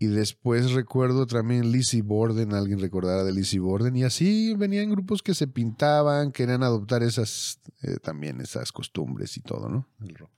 [0.00, 5.22] Y después recuerdo también Lizzie Borden, alguien recordará de Lizzie Borden, y así venían grupos
[5.22, 9.88] que se pintaban, querían adoptar esas, eh, también esas costumbres y todo, ¿no?
[10.00, 10.30] El rock.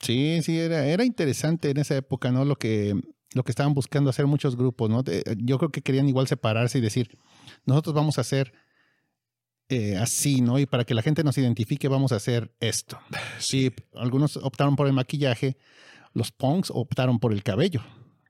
[0.00, 2.44] Sí, sí, era, era interesante en esa época, ¿no?
[2.46, 2.98] Lo que,
[3.34, 5.04] lo que estaban buscando hacer muchos grupos, ¿no?
[5.36, 7.18] Yo creo que querían igual separarse y decir,
[7.66, 8.52] nosotros vamos a hacer
[9.68, 10.58] eh, así, ¿no?
[10.58, 12.98] Y para que la gente nos identifique, vamos a hacer esto.
[13.38, 15.56] Sí, algunos optaron por el maquillaje,
[16.14, 17.82] los punks optaron por el cabello,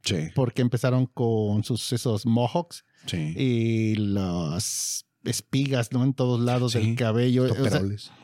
[0.02, 3.34] Sí, porque empezaron con sus esos mohawks sí.
[3.36, 6.02] y las espigas, ¿no?
[6.02, 7.44] En todos lados Sí, del cabello.
[7.44, 7.82] O sea,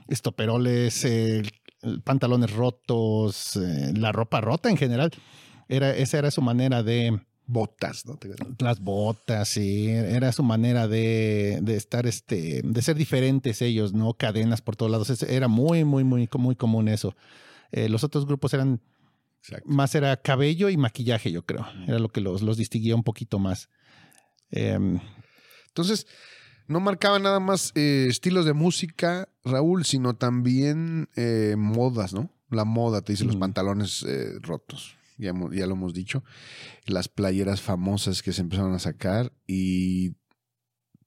[0.09, 1.43] estoperoles, eh,
[1.83, 5.12] el- pantalones rotos, eh, la ropa rota en general.
[5.69, 8.19] Era, esa era su manera de Botas, ¿no?
[8.59, 14.12] Las botas, sí, era su manera de, de estar, este, de ser diferentes ellos, ¿no?
[14.12, 15.23] Cadenas por todos lados.
[15.23, 17.14] Era muy, muy, muy, muy común eso.
[17.73, 18.83] Eh, los otros grupos eran
[19.40, 19.68] Exacto.
[19.68, 21.66] más era cabello y maquillaje, yo creo.
[21.87, 23.68] Era lo que los, los distinguía un poquito más.
[24.51, 24.98] Em,
[25.68, 26.07] Entonces,
[26.66, 32.31] no marcaba nada más eh, estilos de música, Raúl, sino también eh, modas, ¿no?
[32.51, 36.24] La moda, te dice los pantalones eh, rotos, ya, ya lo hemos dicho.
[36.87, 40.12] Las playeras famosas que se empezaron a sacar y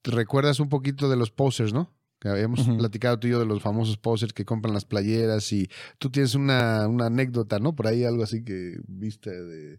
[0.02, 1.92] te recuerdas un poquito de los posers, ¿no?
[2.28, 6.10] Habíamos platicado tú y yo de los famosos posers que compran las playeras y tú
[6.10, 7.74] tienes una, una anécdota, ¿no?
[7.74, 9.78] Por ahí algo así que viste de,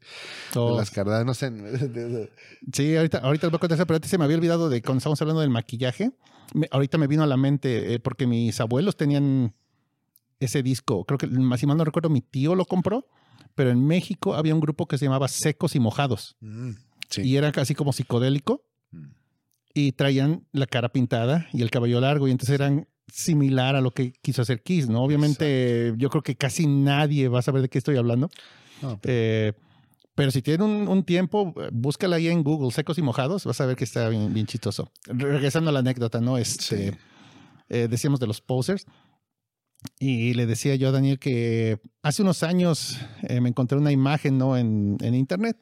[0.53, 1.51] las cardadas, no sé.
[2.71, 4.97] Sí, ahorita, ahorita les voy a contar, pero antes se me había olvidado de cuando
[4.99, 6.11] estábamos hablando del maquillaje.
[6.53, 9.53] Me- ahorita me vino a la mente eh, porque mis abuelos tenían
[10.39, 11.05] ese disco.
[11.05, 13.07] Creo que, más si mal no recuerdo, mi tío lo compró,
[13.55, 16.71] pero en México había un grupo que se llamaba Secos y Mojados Mm,
[17.09, 17.21] sí.
[17.21, 19.05] y era casi como psicodélico Mm.
[19.73, 23.91] Y traían la cara pintada y el cabello largo y entonces eran similar a lo
[23.91, 25.03] que quiso hacer Kiss, ¿no?
[25.03, 28.29] Obviamente yo creo que casi nadie va a saber de qué estoy hablando.
[28.81, 29.53] No, Eh,
[30.15, 33.65] pero si tienen un, un tiempo, búscala ahí en Google, secos y mojados, vas a
[33.65, 34.91] ver que está bien, bien chistoso.
[35.07, 36.37] Re- Regresando a la anécdota, ¿no?
[36.37, 36.97] Este, Sí.
[37.69, 38.85] eh, decíamos de los posers.
[39.99, 44.37] Y le decía yo a Daniel que hace unos años eh, me encontré una imagen,
[44.37, 44.55] ¿no?
[44.55, 45.57] En, en internet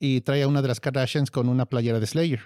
[0.00, 2.40] y traía una de las Kardashians con una playera de Slayer.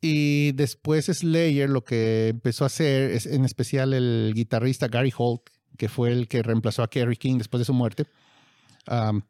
[0.00, 5.42] Y después Slayer lo que empezó a hacer, es, en especial el guitarrista Gary Holt,
[5.76, 8.06] que fue el que reemplazó a Kerry King después de su muerte,
[8.90, 9.20] um,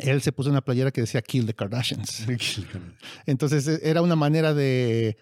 [0.00, 2.24] él se puso una playera que decía Kill the Kardashians.
[3.26, 5.16] Entonces eh, era una manera de,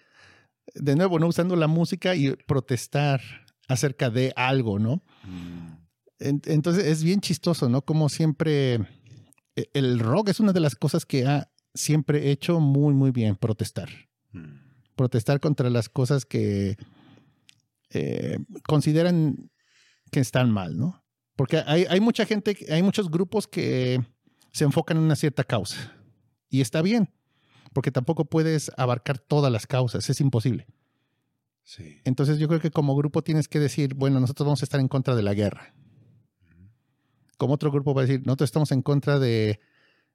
[0.73, 1.27] de nuevo, ¿no?
[1.27, 3.21] Usando la música y protestar
[3.67, 5.03] acerca de algo, ¿no?
[5.23, 5.77] Mm.
[6.19, 7.81] En- Entonces es bien chistoso, ¿no?
[7.83, 8.75] Como siempre,
[9.55, 13.35] e- el rock es una de las cosas que ha siempre hecho muy, muy bien,
[13.35, 13.89] protestar.
[14.31, 14.55] Mm.
[14.95, 16.77] Protestar contra las cosas que
[17.89, 19.49] eh, consideran
[20.11, 21.03] que están mal, ¿no?
[21.35, 24.01] Porque hay, hay mucha gente, hay muchos grupos que
[24.51, 25.95] se enfocan en una cierta causa.
[26.49, 27.09] Y está bien,
[27.73, 30.67] porque tampoco puedes abarcar todas las causas, es imposible.
[31.63, 32.01] Sí.
[32.03, 34.87] Entonces yo creo que como grupo tienes que decir, bueno, nosotros vamos a estar en
[34.87, 35.73] contra de la guerra.
[37.37, 39.59] Como otro grupo va a decir, nosotros estamos en contra de,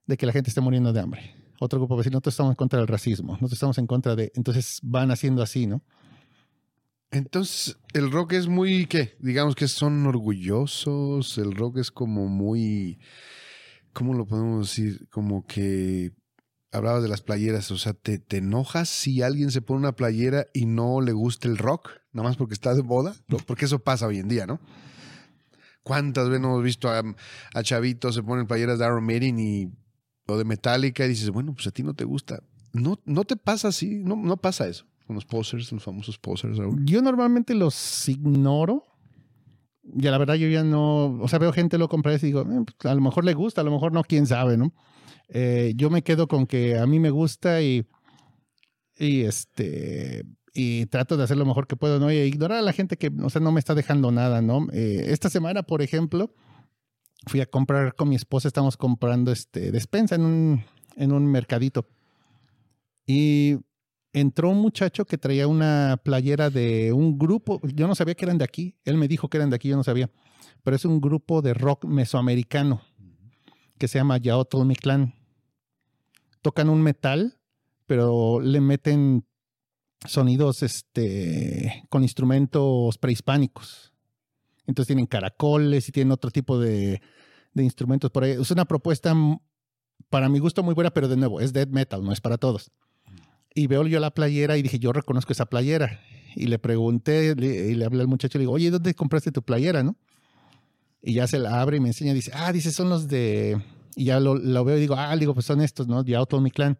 [0.07, 1.46] de que la gente esté muriendo de hambre.
[1.61, 3.33] Otro grupo va a decir, nosotros estamos en contra del racismo.
[3.33, 4.33] Nosotros estamos en contra de...
[4.35, 5.83] Entonces van haciendo así, ¿no?
[7.11, 9.17] Entonces, el rock es muy, ¿qué?
[9.21, 12.99] Digamos que son orgullosos, el rock es como muy,
[13.93, 15.09] ¿cómo lo podemos decir?
[15.11, 16.13] Como que
[16.73, 20.49] hablabas de las playeras, o sea, ¿te, te enojas si alguien se pone una playera
[20.53, 21.91] y no le gusta el rock?
[22.13, 23.15] Nada más porque está de moda,
[23.47, 24.61] porque eso pasa hoy en día, ¿no?
[25.83, 27.03] ¿Cuántas veces hemos visto a,
[27.55, 29.71] a chavitos se ponen playeras de Iron Maiden y,
[30.27, 32.43] o de Metallica y dices, bueno, pues a ti no te gusta?
[32.73, 36.59] No, no te pasa así, no, no pasa eso con los posers, los famosos posers,
[36.59, 36.85] Raúl.
[36.85, 38.85] Yo normalmente los ignoro.
[39.83, 41.19] Ya la verdad yo ya no...
[41.21, 43.61] O sea, veo gente lo compra y digo, "Eh, pues, a lo mejor le gusta,
[43.61, 44.75] a lo mejor no, quién sabe, ¿no?
[45.29, 47.87] Eh, yo me quedo con que a mí me gusta y...
[48.99, 50.25] Y este...
[50.53, 52.11] Y trato de hacer lo mejor que puedo, ¿no?
[52.11, 54.67] Y ignorar a la gente que, o sea, no me está dejando nada, ¿no?
[54.73, 56.35] Eh, esta semana, por ejemplo,
[57.27, 60.65] fui a comprar con mi esposa, estamos comprando este despensa en un,
[60.97, 61.87] en un mercadito.
[63.07, 63.57] Y
[64.13, 68.39] entró un muchacho que traía una playera de un grupo, yo no sabía que eran
[68.39, 70.11] de aquí, él me dijo que eran de aquí, yo no sabía,
[70.63, 72.83] pero es un grupo de rock mesoamericano
[73.79, 75.15] que se llama Yaotl Clan.
[76.43, 77.39] Tocan un metal,
[77.87, 79.27] pero le meten
[80.05, 83.93] sonidos este, con instrumentos prehispánicos.
[84.67, 87.01] Entonces tienen caracoles y tienen otro tipo de,
[87.55, 88.33] de instrumentos por ahí.
[88.33, 89.15] Es una propuesta
[90.11, 92.71] para mi gusto muy buena, pero de nuevo, es death metal, no es para todos.
[93.55, 96.01] Y veo yo la playera y dije, yo reconozco esa playera.
[96.35, 99.43] Y le pregunté y le hablé al muchacho y le digo, oye, ¿dónde compraste tu
[99.43, 99.97] playera, no?
[101.03, 103.59] Y ya se la abre y me enseña y dice, ah, dice, son los de...
[103.95, 106.05] Y ya lo, veo y digo, ah, digo, pues son estos, ¿no?
[106.05, 106.79] De Outlaw Mi Clan.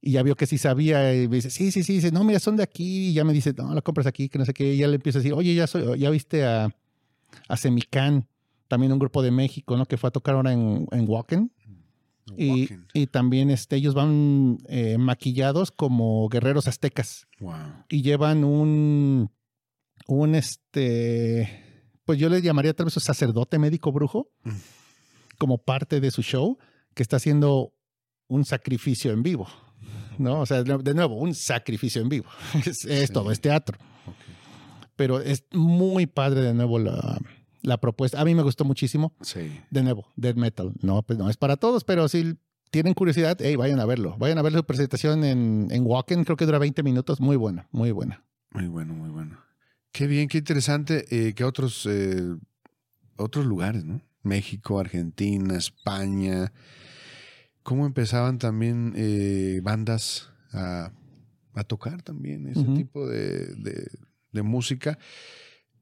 [0.00, 2.40] Y ya vio que sí sabía y me dice, sí, sí, sí, dice, no, mira,
[2.40, 3.10] son de aquí.
[3.10, 4.74] Y ya me dice, no, la compras aquí, que no sé qué.
[4.74, 6.74] Y ya le empiezo a decir, oye, ya, soy, ya viste a,
[7.48, 8.28] a Semican,
[8.68, 9.86] también un grupo de México, ¿no?
[9.86, 11.52] Que fue a tocar ahora en, en Walken.
[12.36, 17.26] Y, y, también este, ellos van eh, maquillados como guerreros aztecas.
[17.88, 19.30] Y llevan un,
[20.06, 24.50] un este, pues yo le llamaría tal vez un sacerdote médico brujo, mm.
[25.38, 26.58] como parte de su show,
[26.94, 27.74] que está haciendo
[28.28, 29.48] un sacrificio en vivo.
[30.18, 30.40] ¿No?
[30.40, 32.26] O sea, de nuevo, un sacrificio en vivo.
[32.88, 33.78] Es, todo, es teatro.
[34.94, 37.18] Pero es muy padre de nuevo la,
[37.62, 38.20] la propuesta.
[38.20, 39.14] A mí me gustó muchísimo.
[39.22, 39.60] Sí.
[39.70, 40.72] De nuevo, Dead Metal.
[40.82, 42.36] No, pues no es para todos, pero si
[42.70, 44.16] tienen curiosidad, hey, vayan a verlo.
[44.18, 47.20] Vayan a ver su presentación en, en Walken, creo que dura 20 minutos.
[47.20, 48.24] Muy buena, muy buena.
[48.50, 49.38] Muy bueno, muy bueno.
[49.92, 52.34] Qué bien, qué interesante eh, que otros, eh,
[53.16, 54.00] otros lugares, ¿no?
[54.22, 56.52] México, Argentina, España.
[57.62, 60.92] ¿Cómo empezaban también eh, bandas a,
[61.54, 63.90] a, tocar también ese tipo de, de,
[64.32, 64.98] de música?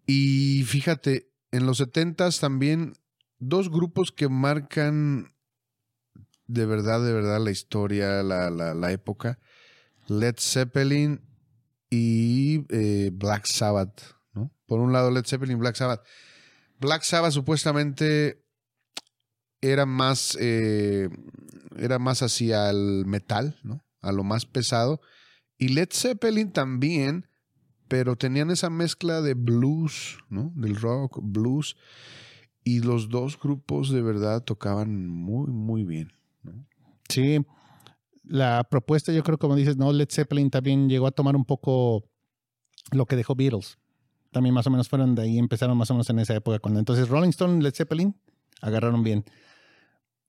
[0.07, 2.95] Y fíjate, en los 70 también
[3.39, 5.33] dos grupos que marcan
[6.51, 9.39] de verdad, de verdad la historia, la, la, época.
[10.09, 11.21] Led Zeppelin
[11.89, 14.01] y eh, Black Sabbath,
[14.33, 14.51] ¿no?
[14.67, 16.05] Por un lado Led Zeppelin y Black Sabbath.
[16.81, 18.45] Black Sabbath supuestamente
[19.61, 21.09] era más, eh,
[21.77, 23.85] era más hacia el metal, ¿no?
[24.01, 25.01] A lo más pesado.
[25.57, 27.30] Y Led Zeppelin también
[27.91, 30.53] pero tenían esa mezcla de blues, ¿no?
[30.55, 31.77] Del rock, blues,
[32.63, 36.13] y los dos grupos de verdad tocaban muy, muy bien.
[37.09, 37.45] Sí,
[38.23, 39.93] la propuesta yo creo, como dices, ¿no?
[39.93, 42.05] Led Zeppelin también llegó a tomar un poco
[42.93, 43.77] lo que dejó Beatles.
[44.31, 46.61] También más o menos fueron de ahí, empezaron más o menos en esa época.
[46.61, 48.15] Cuando entonces Rolling Stone, Led Zeppelin
[48.61, 49.25] agarraron bien.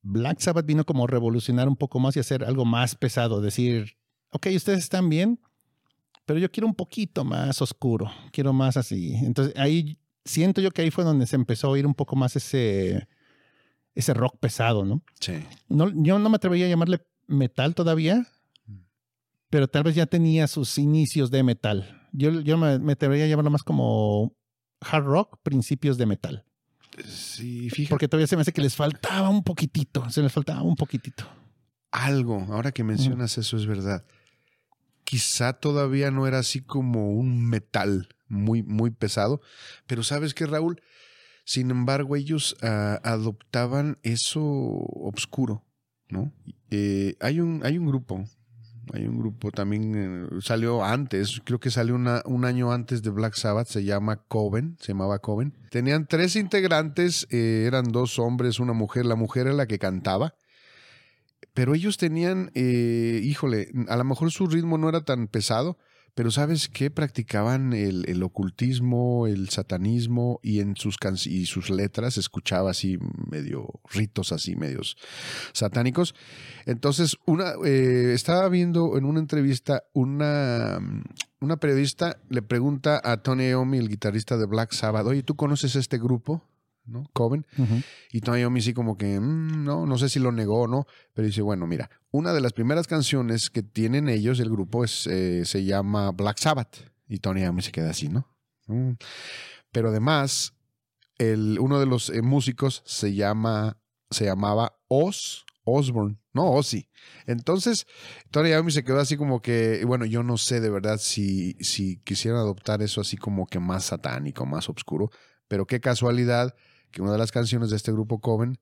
[0.01, 3.97] Black Sabbath vino como revolucionar un poco más y hacer algo más pesado, decir,
[4.31, 5.39] ok, ustedes están bien,
[6.25, 9.15] pero yo quiero un poquito más oscuro, quiero más así.
[9.15, 12.35] Entonces ahí siento yo que ahí fue donde se empezó a oír un poco más
[12.35, 13.07] ese,
[13.95, 15.03] ese rock pesado, ¿no?
[15.19, 15.33] Sí.
[15.67, 18.27] No, yo no me atrevería a llamarle metal todavía,
[19.49, 22.07] pero tal vez ya tenía sus inicios de metal.
[22.13, 24.33] Yo, yo me, me atrevería a llamarlo más como
[24.81, 26.45] hard rock, principios de metal.
[27.07, 27.89] Sí, fíjate.
[27.89, 31.23] Porque todavía se me hace que les faltaba un poquitito, se les faltaba un poquitito.
[31.91, 34.05] Algo, ahora que mencionas eso es verdad
[35.11, 39.41] quizá todavía no era así como un metal muy, muy pesado,
[39.85, 40.81] pero sabes que Raúl,
[41.43, 45.65] sin embargo ellos ah, adoptaban eso obscuro,
[46.07, 46.31] ¿no?
[46.69, 48.23] Eh, hay, un, hay un grupo,
[48.93, 53.33] hay un grupo también, eh, salió antes, creo que salió un año antes de Black
[53.33, 55.57] Sabbath, se llama Coven, se llamaba Coven.
[55.71, 60.35] Tenían tres integrantes, eh, eran dos hombres, una mujer, la mujer era la que cantaba
[61.53, 65.77] pero ellos tenían, eh, híjole, a lo mejor su ritmo no era tan pesado,
[66.13, 66.91] pero ¿sabes qué?
[66.91, 72.97] Practicaban el, ocultismo, el satanismo y en sus, y sus letras escuchaba así
[73.29, 74.97] medio ritos así, medios
[75.53, 76.13] satánicos.
[76.65, 80.79] Entonces, una, eh, estaba viendo en una entrevista una,
[81.39, 85.77] una periodista le pregunta a Tony Iommi, el guitarrista de Black Sabbath, oye, ¿tú conoces
[85.77, 86.50] este grupo?
[86.85, 87.09] ¿No?
[87.13, 87.45] Coven.
[88.11, 90.85] Y Tony Iommi sí como que, mm, no, no sé si lo negó o no,
[91.13, 95.07] pero dice, bueno, mira, una de las primeras canciones que tienen ellos, el grupo, es,
[95.07, 96.77] eh, se llama Black Sabbath.
[97.07, 98.27] Y Tony Iommi se queda así, ¿no?
[98.67, 98.93] Mm.
[99.71, 100.53] Pero además,
[101.17, 103.77] el, uno de los eh, músicos se llama,
[104.09, 106.89] se llamaba Oz Osborne, no Ozzy.
[107.27, 107.85] Entonces,
[108.31, 111.97] Tony Iommi se quedó así como que, bueno, yo no sé de verdad si, si
[111.97, 115.11] quisieran adoptar eso así como que más satánico, más oscuro,
[115.47, 116.55] pero qué casualidad
[116.91, 118.59] que una de las canciones de este grupo Coven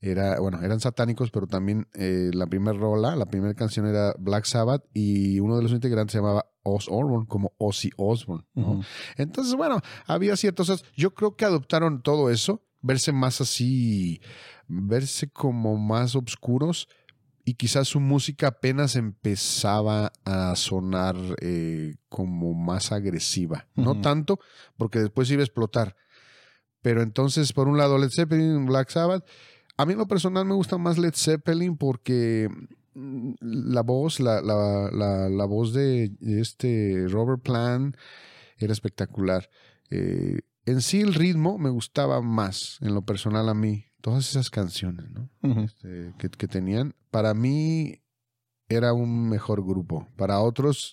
[0.00, 4.44] era, bueno, eran satánicos, pero también eh, la primera rola, la primera canción era Black
[4.44, 8.44] Sabbath y uno de los integrantes se llamaba Oz Osborne, como Ozzy Osbourne.
[9.16, 10.84] Entonces, bueno, había ciertos...
[10.94, 14.20] Yo creo que adoptaron todo eso verse más así,
[14.68, 16.88] verse como más oscuros
[17.44, 23.66] y quizás su música apenas empezaba a sonar eh, como más agresiva.
[23.74, 24.38] No tanto,
[24.76, 25.96] porque después iba a explotar.
[26.84, 29.24] Pero entonces, por un lado, Led Zeppelin, Black Sabbath.
[29.78, 32.50] A mí en lo personal me gusta más Led Zeppelin porque
[32.92, 37.96] mm, la voz, la, la, la, la voz de este Robert Plant
[38.58, 39.48] era espectacular.
[39.88, 44.50] Eh, en sí el ritmo me gustaba más, en lo personal a mí, todas esas
[44.50, 45.30] canciones, ¿no?
[45.64, 46.94] Este, que, que tenían.
[47.10, 48.02] Para mí
[48.68, 50.06] era un mejor grupo.
[50.16, 50.92] Para otros,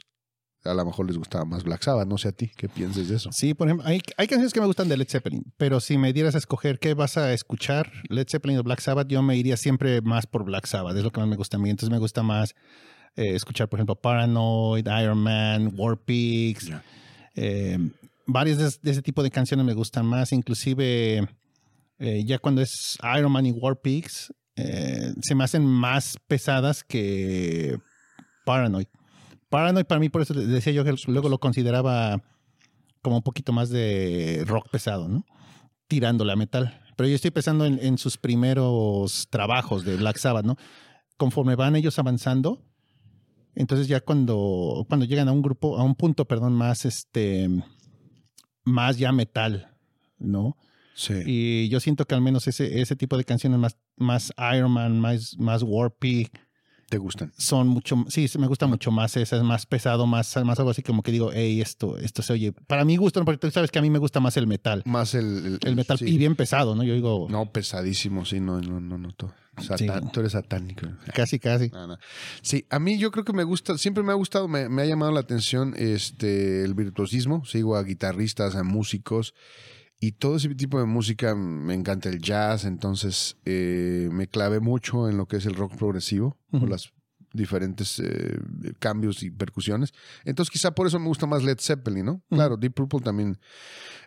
[0.63, 2.07] a lo mejor les gustaba más Black Sabbath.
[2.07, 3.31] No sé a ti, ¿qué pienses de eso?
[3.31, 6.13] Sí, por ejemplo, hay, hay canciones que me gustan de Led Zeppelin, pero si me
[6.13, 9.57] dieras a escoger qué vas a escuchar, Led Zeppelin o Black Sabbath, yo me iría
[9.57, 11.69] siempre más por Black Sabbath, es lo que más me gusta a mí.
[11.69, 12.53] Entonces me gusta más
[13.15, 16.83] eh, escuchar, por ejemplo, Paranoid, Iron Man, War Pigs, Ya.
[17.35, 17.77] eh,
[18.27, 21.27] varias de, de ese tipo de canciones me gustan más, inclusive
[21.99, 26.83] eh, ya cuando es Iron Man y War Pigs, eh, se me hacen más pesadas
[26.83, 27.77] que
[28.45, 28.87] Paranoid.
[29.51, 32.23] Paranoid para mí, por eso decía yo que luego lo consideraba
[33.01, 35.25] como un poquito más de rock pesado, ¿no?
[35.87, 36.81] Tirándole a metal.
[36.95, 40.55] Pero yo estoy pensando en, en sus primeros trabajos de Black Sabbath, ¿no?
[41.17, 42.63] Conforme van ellos avanzando,
[43.55, 47.49] entonces ya cuando, cuando llegan a un grupo, a un punto, perdón, más este,
[48.63, 49.75] más ya metal,
[50.17, 50.57] ¿no?
[50.95, 51.15] Sí.
[51.25, 54.99] Y yo siento que al menos ese, ese tipo de canciones más, más Iron Man,
[54.99, 56.31] más, más War Pig,
[56.91, 57.31] ¿Te gustan?
[57.37, 60.83] son mucho, sí, me gusta mucho más esa, es más pesado, más, más algo así
[60.83, 62.51] como que digo, hey, esto, esto se oye.
[62.51, 64.83] Para mí gusto, porque tú sabes que a mí me gusta más el metal.
[64.85, 65.57] Más el...
[65.63, 66.03] El metal sí.
[66.05, 66.83] y bien pesado, ¿no?
[66.83, 69.13] Yo digo, No, pesadísimo, sí, no, no, no, no.
[69.13, 70.09] Tú, Satán- Sí.
[70.11, 70.85] tú eres satánico.
[71.15, 71.69] casi, casi.
[71.69, 71.97] No, no.
[72.41, 74.85] Sí, a mí yo creo que me gusta, siempre me ha gustado, me, me ha
[74.85, 77.45] llamado la atención este el virtuosismo.
[77.45, 79.33] Sigo a guitarristas, a músicos
[80.01, 81.33] y todo ese tipo de música.
[81.35, 85.77] Me encanta el jazz, entonces eh, me clavé mucho en lo que es el rock
[85.77, 86.59] progresivo, Ujú.
[86.61, 86.91] por las
[87.33, 88.37] diferentes eh,
[88.79, 89.93] cambios y percusiones.
[90.25, 92.21] Entonces quizá por eso me gusta más Led Zeppelin, ¿no?
[92.29, 93.37] Claro, Deep Purple también,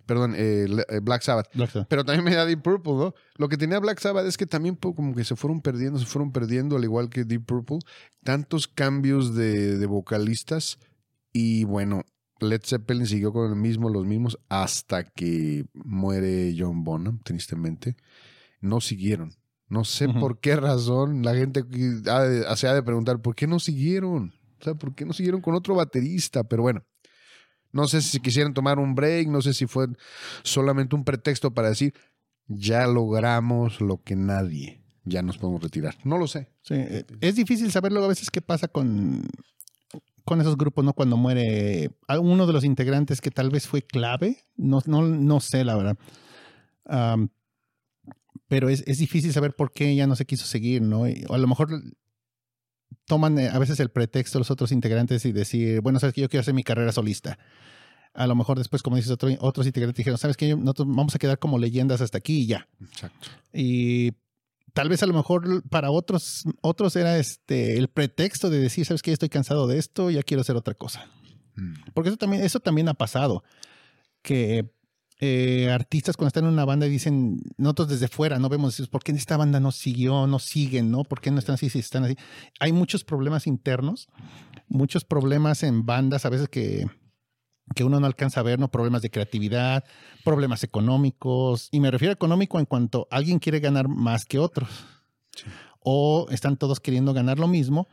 [0.04, 1.46] perdón, eh, eh, Black Sabbath.
[1.54, 1.88] Black Sabbath.
[1.88, 3.14] Pero también me da Deep Purple, ¿no?
[3.36, 6.04] Lo que tenía Black Sabbath es que también po- como que se fueron perdiendo, se
[6.04, 7.78] fueron perdiendo, al igual que Deep Purple,
[8.22, 10.78] tantos cambios de, de vocalistas
[11.32, 12.04] y bueno,
[12.44, 17.96] Led Zeppelin siguió con el mismo, los mismos, hasta que muere John Bonham, tristemente.
[18.60, 19.32] No siguieron.
[19.68, 21.64] No sé por qué razón la gente
[22.10, 24.32] ha de- se ha de preguntar, ¿por qué no siguieron?
[24.60, 26.44] O sea, ¿por qué no siguieron con otro baterista?
[26.44, 26.84] Pero bueno,
[27.72, 29.88] no sé si quisieran tomar un break, no sé si fue
[30.42, 31.92] solamente un pretexto para decir,
[32.46, 35.96] ya logramos lo que nadie, ya nos podemos retirar.
[36.04, 36.50] No lo sé.
[36.62, 39.26] Sí, eh, es difícil saber luego a veces qué pasa con,
[40.24, 40.92] con esos grupos, ¿no?
[40.94, 45.64] Cuando muere uno de los integrantes que tal vez fue clave, no, no, no sé,
[45.64, 45.98] la verdad.
[48.48, 51.08] Pero es, es difícil saber por qué ya no se quiso seguir, ¿no?
[51.08, 51.70] Y- o a lo mejor
[53.06, 56.28] toman eh, a veces el pretexto los otros integrantes y decir, bueno, sabes que yo
[56.28, 57.38] quiero hacer mi carrera solista.
[58.12, 61.18] A lo mejor después, como dices, otro- otros integrantes dijeron, sabes que nosotros vamos a
[61.18, 62.68] quedar como leyendas hasta aquí y ya.
[62.80, 63.28] Exacto.
[63.52, 64.12] Y
[64.74, 69.02] tal vez a lo mejor para otros, otros era este el pretexto de decir, sabes
[69.02, 71.06] que estoy cansado de esto, ya quiero hacer otra cosa.
[71.56, 71.92] Mm.
[71.94, 73.42] Porque eso también, eso también ha pasado.
[74.20, 74.70] Que
[75.20, 79.12] eh, artistas cuando están en una banda dicen, nosotros desde fuera no vemos, ¿por qué
[79.12, 81.04] esta banda no siguió, no siguen, no?
[81.04, 82.16] ¿Por qué no están así si están así?
[82.58, 84.08] Hay muchos problemas internos,
[84.68, 86.86] muchos problemas en bandas a veces que,
[87.74, 88.70] que uno no alcanza a ver, ¿no?
[88.70, 89.84] Problemas de creatividad,
[90.24, 91.68] problemas económicos.
[91.72, 94.68] Y me refiero a económico en cuanto alguien quiere ganar más que otros.
[95.34, 95.44] Sí.
[95.80, 97.88] O están todos queriendo ganar lo mismo,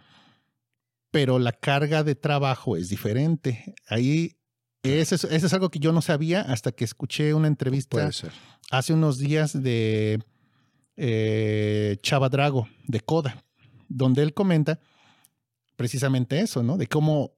[1.11, 3.75] pero la carga de trabajo es diferente.
[3.87, 4.37] Ahí,
[4.83, 8.09] eso es, eso es algo que yo no sabía hasta que escuché una entrevista
[8.71, 10.23] hace unos días de
[10.95, 13.43] eh, Chava Drago, de Coda,
[13.89, 14.79] donde él comenta
[15.75, 16.77] precisamente eso, ¿no?
[16.77, 17.33] De cómo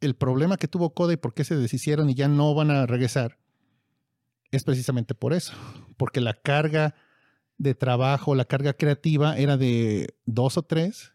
[0.00, 2.86] el problema que tuvo Coda y por qué se deshicieron y ya no van a
[2.86, 3.38] regresar
[4.50, 5.52] es precisamente por eso,
[5.96, 6.94] porque la carga
[7.58, 11.12] de trabajo, la carga creativa era de dos o tres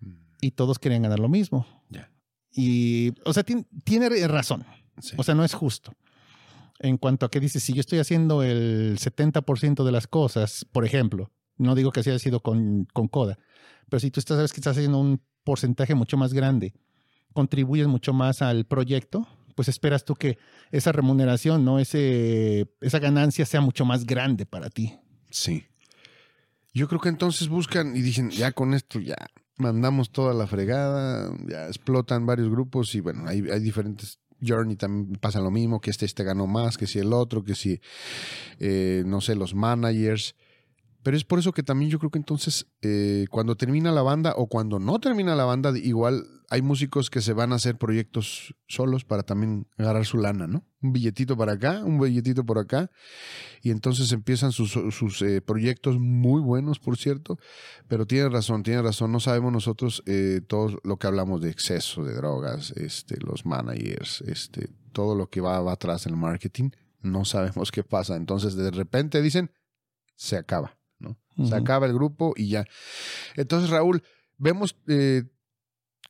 [0.00, 0.14] Mm.
[0.40, 1.66] y todos querían ganar lo mismo.
[2.52, 4.64] Y, o sea, tiene, tiene razón.
[5.00, 5.14] Sí.
[5.16, 5.92] O sea, no es justo.
[6.80, 10.84] En cuanto a que dices, si yo estoy haciendo el 70% de las cosas, por
[10.84, 13.38] ejemplo, no digo que así haya sido con, con Coda,
[13.88, 16.74] pero si tú estás, sabes que estás haciendo un porcentaje mucho más grande,
[17.32, 20.38] contribuyes mucho más al proyecto, pues esperas tú que
[20.70, 21.78] esa remuneración, ¿no?
[21.78, 24.94] Ese, esa ganancia sea mucho más grande para ti.
[25.30, 25.66] Sí.
[26.72, 29.16] Yo creo que entonces buscan y dicen, ya con esto ya
[29.56, 35.18] mandamos toda la fregada, ya explotan varios grupos y bueno, hay, hay diferentes Journey también
[35.20, 37.80] pasa lo mismo, que este, este ganó más, que si el otro, que si,
[38.58, 40.34] eh, no sé, los managers.
[41.02, 44.34] Pero es por eso que también yo creo que entonces eh, cuando termina la banda
[44.36, 48.54] o cuando no termina la banda, igual hay músicos que se van a hacer proyectos
[48.66, 50.66] solos para también agarrar su lana, ¿no?
[50.82, 52.90] Un billetito para acá, un billetito por acá.
[53.62, 57.38] Y entonces empiezan sus, sus eh, proyectos muy buenos, por cierto.
[57.88, 59.12] Pero tiene razón, tiene razón.
[59.12, 64.22] No sabemos nosotros eh, todo lo que hablamos de exceso de drogas, este, los managers,
[64.22, 66.70] este, todo lo que va, va atrás en el marketing.
[67.00, 68.16] No sabemos qué pasa.
[68.16, 69.52] Entonces de repente dicen,
[70.16, 70.79] se acaba
[71.44, 72.64] se acaba el grupo y ya.
[73.36, 74.02] Entonces, Raúl,
[74.38, 75.24] vemos eh,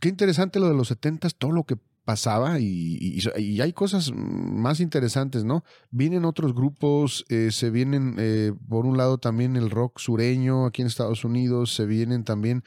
[0.01, 3.21] qué interesante lo de los 70 todo lo que pasaba y,
[3.61, 5.65] hay cosas más interesantes, ¿no?
[5.91, 10.83] Vienen otros grupos, eh, se vienen, eh, por un lado también el rock sureño aquí
[10.83, 12.65] en Estados Unidos, se vienen también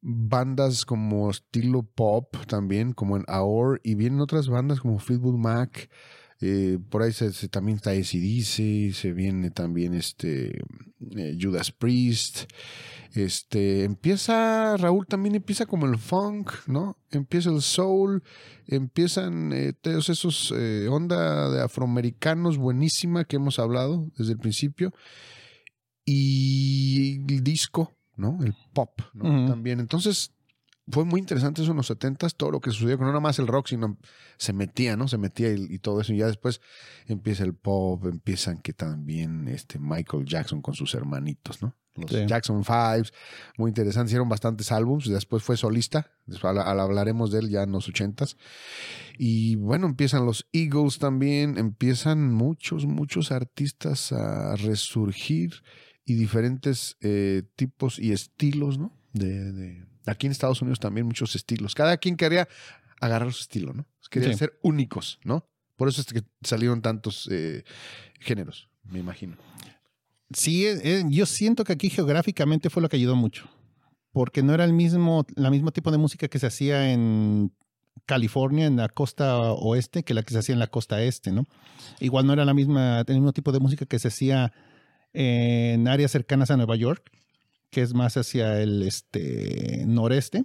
[0.00, 5.88] bandas como estilo pop también, como en Aor, y vienen otras bandas como Fleetwood Mac,
[6.44, 10.60] eh, por ahí se, también está dice se viene también este
[11.16, 12.50] eh, Judas Priest.
[13.14, 16.96] Este empieza, Raúl también empieza como el funk, ¿no?
[17.10, 18.24] Empieza el soul,
[18.66, 20.52] empiezan eh, todos esos
[20.90, 24.92] onda de afroamericanos buenísima que hemos hablado desde el principio.
[26.04, 28.38] Y el disco, ¿no?
[28.42, 29.46] El pop, ¿no?
[29.46, 29.78] También.
[29.78, 30.32] Entonces,
[30.92, 33.38] fue muy interesante eso en los 70 todo lo que sucedió, que no nada más
[33.38, 33.96] el rock, sino
[34.36, 35.08] se metía, ¿no?
[35.08, 36.12] Se metía y, todo eso.
[36.12, 36.60] Y ya después
[37.06, 41.74] empieza el pop, empiezan que también este Michael Jackson con sus hermanitos, ¿no?
[41.94, 43.12] Los Jackson Fives,
[43.58, 44.08] muy interesante.
[44.08, 48.36] Hicieron bastantes álbums, después fue solista, después hablaremos de él ya en los 80s.
[49.18, 55.62] Y bueno, empiezan los Eagles también, empiezan muchos, muchos artistas a resurgir
[56.04, 58.96] y diferentes eh, tipos y estilos, ¿no?
[59.12, 61.74] de Aquí en Estados Unidos también muchos estilos.
[61.74, 62.48] Cada quien quería
[63.00, 63.86] agarrar su estilo, ¿no?
[64.10, 65.48] Querían ser únicos, ¿no?
[65.76, 67.64] Por eso es que salieron tantos eh,
[68.20, 69.36] géneros, me imagino.
[70.32, 73.48] Sí, eh, eh, yo siento que aquí geográficamente fue lo que ayudó mucho.
[74.12, 77.52] Porque no era el mismo, la mismo tipo de música que se hacía en
[78.04, 81.48] California, en la costa oeste, que la que se hacía en la costa este, ¿no?
[82.00, 84.52] Igual no era la misma, el mismo tipo de música que se hacía
[85.14, 87.10] en áreas cercanas a Nueva York
[87.72, 90.44] que es más hacia el este, noreste,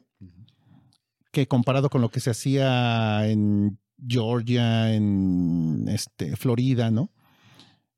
[1.34, 7.12] que comparado con lo que se hacía en Georgia, en este, Florida, ¿no?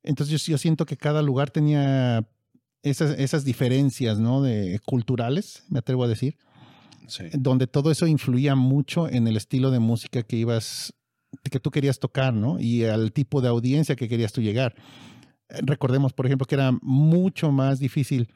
[0.02, 2.28] Entonces yo, siento que cada lugar tenía
[2.82, 4.42] esas, esas diferencias, ¿no?
[4.42, 6.36] De culturales, me atrevo a decir,
[7.34, 10.96] donde todo eso influía mucho en el estilo de música que ibas,
[11.44, 12.60] que tú querías tocar, ¿no?
[12.60, 14.74] Y al tipo de audiencia que querías tú llegar.
[15.50, 18.28] Recordemos, por ejemplo, que era mucho más difícil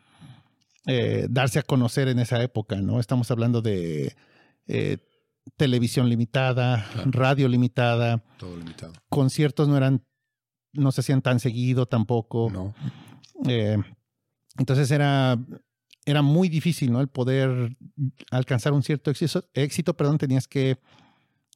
[0.86, 3.00] eh, darse a conocer en esa época, ¿no?
[3.00, 4.16] Estamos hablando de
[4.68, 4.98] eh,
[5.56, 8.24] televisión limitada, radio limitada.
[8.38, 8.94] Todo limitado.
[9.10, 10.04] Conciertos no eran,
[10.74, 12.50] no se hacían tan seguido tampoco.
[12.52, 12.74] No.
[13.48, 13.78] Eh,
[14.58, 15.38] entonces era,
[16.06, 17.02] era muy difícil, ¿no?
[17.02, 17.78] El poder
[18.30, 20.80] alcanzar un cierto éxito, éxito perdón, tenías que,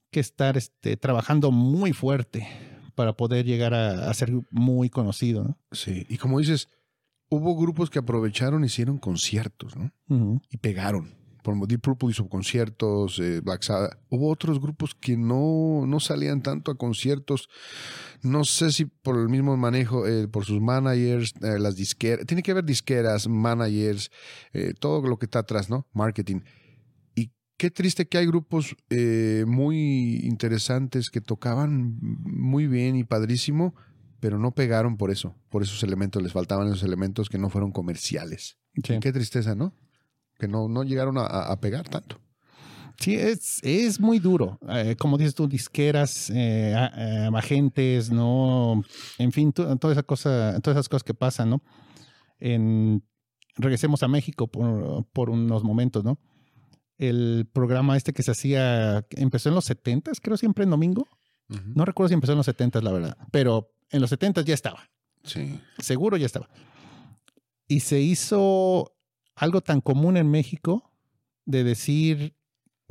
[0.09, 2.47] que estar este, trabajando muy fuerte
[2.95, 5.57] para poder llegar a, a ser muy conocido, ¿no?
[5.71, 6.69] Sí, y como dices,
[7.29, 9.91] hubo grupos que aprovecharon y hicieron conciertos, ¿no?
[10.49, 11.15] Y pegaron.
[11.43, 13.97] Por Deep Purple hizo conciertos, eh, Black Sabbath.
[14.09, 17.47] Hubo otros grupos que no, no salían tanto a conciertos.
[18.21, 22.25] No sé si por el mismo manejo, eh, por sus managers, eh, las disqueras.
[22.25, 24.11] Tiene que haber disqueras, managers,
[24.81, 25.87] todo lo que está atrás, ¿no?
[25.93, 26.41] Marketing.
[27.15, 28.75] Y qué triste que hay grupos
[29.45, 33.73] muy interesantes que tocaban muy bien y padrísimo,
[34.19, 37.71] pero no pegaron por eso, por esos elementos, les faltaban esos elementos que no fueron
[37.71, 38.57] comerciales.
[38.83, 39.73] Qué tristeza, ¿no?
[40.37, 42.19] Que no, no llegaron a, pegar tanto.
[42.99, 44.59] Sí, es, es muy duro.
[44.69, 48.83] Eh, como dices tú, disqueras, eh, eh, agentes, ¿no?
[49.17, 51.61] En fin, toda esa cosa, todas esas cosas que pasan, ¿no?
[52.39, 53.03] En,
[53.55, 56.19] regresemos a México por, por unos momentos, ¿no?
[56.97, 61.07] El programa este que se hacía, empezó en los 70 creo siempre en domingo.
[61.75, 64.89] No recuerdo si empezó en los 70 la verdad, pero en los 70 ya estaba.
[65.23, 65.59] Sí.
[65.79, 66.49] Seguro ya estaba.
[67.67, 68.95] Y se hizo
[69.35, 70.91] algo tan común en México
[71.45, 72.35] de decir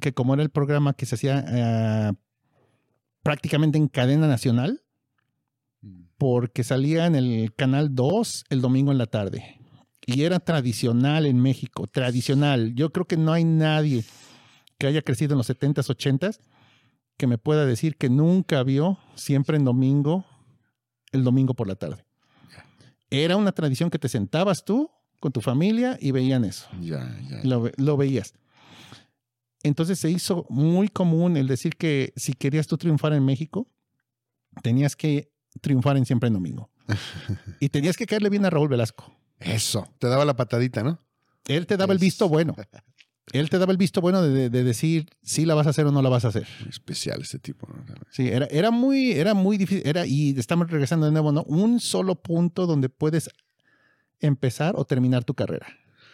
[0.01, 2.13] que como era el programa que se hacía eh,
[3.23, 4.83] prácticamente en cadena nacional,
[5.81, 6.03] mm.
[6.19, 9.61] porque salía en el canal 2 el domingo en la tarde.
[10.07, 12.75] Y era tradicional en México, tradicional.
[12.75, 14.05] Yo creo que no hay nadie
[14.79, 16.39] que haya crecido en los 70s, 80s
[17.17, 20.25] que me pueda decir que nunca vio siempre en domingo
[21.17, 22.05] el domingo por la tarde.
[23.11, 24.91] Era una tradición que te sentabas tú
[25.21, 26.67] con tu familia y veían eso.
[26.81, 27.41] Ya, ya.
[27.45, 28.35] Lo, veías.
[29.63, 33.69] Entonces se hizo muy común el decir que si querías tú triunfar en México,
[34.63, 36.71] tenías que triunfar en Siempre en Domingo.
[37.61, 39.13] y tenías que caerle bien a Raúl Velasco.
[39.39, 41.01] Eso, te daba la patadita, ¿no?
[41.47, 42.55] Él te daba el visto bueno.
[43.33, 45.93] Él te daba el visto bueno de, de, decir si la vas a hacer o
[45.93, 46.47] no la vas a hacer.
[46.69, 47.67] especial este tipo.
[47.69, 47.95] ¿no?
[48.11, 49.83] Sí, era, era, muy, era muy difícil.
[49.85, 51.43] Era, y estamos regresando de nuevo, ¿no?
[51.43, 53.29] Un solo punto donde puedes
[54.21, 55.67] empezar o terminar tu carrera,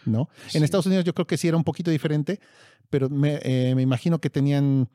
[0.06, 0.28] ¿no?
[0.54, 2.40] En Estados Unidos yo creo que sí era un poquito diferente,
[2.88, 4.88] pero me, eh, me imagino que tenían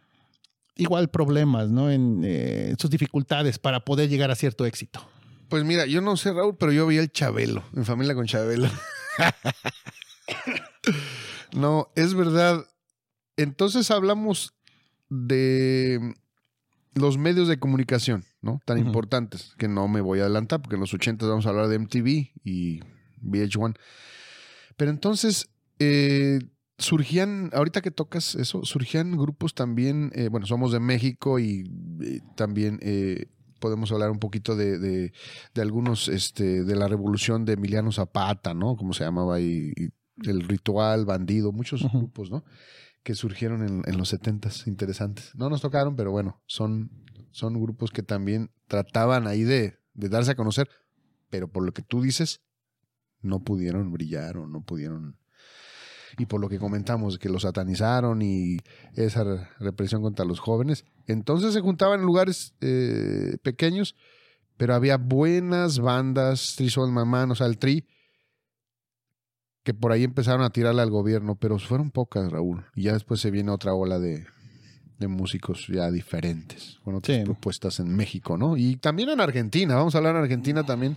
[0.75, 1.91] igual problemas, ¿no?
[1.91, 5.07] En eh, sus dificultades para poder llegar a cierto éxito.
[5.49, 8.69] Pues mira, yo no sé, Raúl, pero yo vi el Chabelo, en familia con Chabelo.
[11.53, 12.65] no, es verdad.
[13.37, 14.53] Entonces hablamos
[15.09, 16.15] de
[16.95, 18.59] los medios de comunicación, ¿no?
[18.65, 21.67] Tan importantes, que no me voy a adelantar, porque en los 80 vamos a hablar
[21.67, 22.79] de MTV y
[23.21, 23.75] VH1.
[24.75, 26.39] Pero entonces, eh,
[26.77, 31.69] surgían, ahorita que tocas eso, surgían grupos también, eh, bueno, somos de México y
[32.01, 32.79] eh, también
[33.59, 38.75] podemos hablar un poquito de, de, algunos, este, de la revolución de Emiliano Zapata, ¿no?
[38.75, 39.71] Como se llamaba ahí,
[40.25, 42.43] el ritual, bandido, muchos grupos, ¿no?
[43.03, 45.31] Que surgieron en, en los setentas, interesantes.
[45.35, 46.91] No nos tocaron, pero bueno, son,
[47.31, 50.69] son grupos que también trataban ahí de, de darse a conocer,
[51.29, 52.41] pero por lo que tú dices,
[53.21, 55.17] no pudieron brillar o no pudieron
[56.17, 58.57] y por lo que comentamos, que los satanizaron y
[58.95, 60.85] esa represión contra los jóvenes.
[61.05, 63.95] Entonces se juntaban en lugares eh, pequeños,
[64.57, 67.85] pero había buenas bandas, Tri Soul Mamán, o sea, el Tri,
[69.67, 72.63] que por ahí empezaron a tirarle al gobierno, pero fueron pocas, Raúl.
[72.73, 74.25] Y ya después se viene otra ola de,
[75.09, 78.55] músicos ya diferentes, con otras propuestas en México, ¿no?
[78.55, 80.95] Y también en Argentina, vamos a hablar en Argentina también,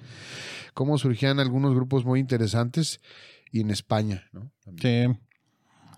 [0.72, 3.00] cómo surgían algunos grupos muy interesantes
[3.50, 4.52] y en España, ¿no?
[4.80, 5.06] Sí.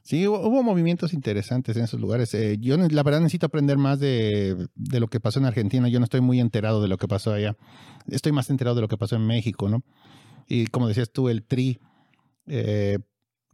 [0.03, 2.33] Sí, hubo, movimientos interesantes en esos lugares.
[2.33, 5.91] Eh, yo la verdad necesito aprender más de, lo que pasó en Argentina.
[5.91, 7.55] Yo no estoy muy enterado de lo que pasó allá.
[8.09, 9.85] Estoy más enterado de lo que pasó en México, ¿no?
[10.49, 11.79] Y como decías tú, el Tri,
[12.47, 12.99] eh,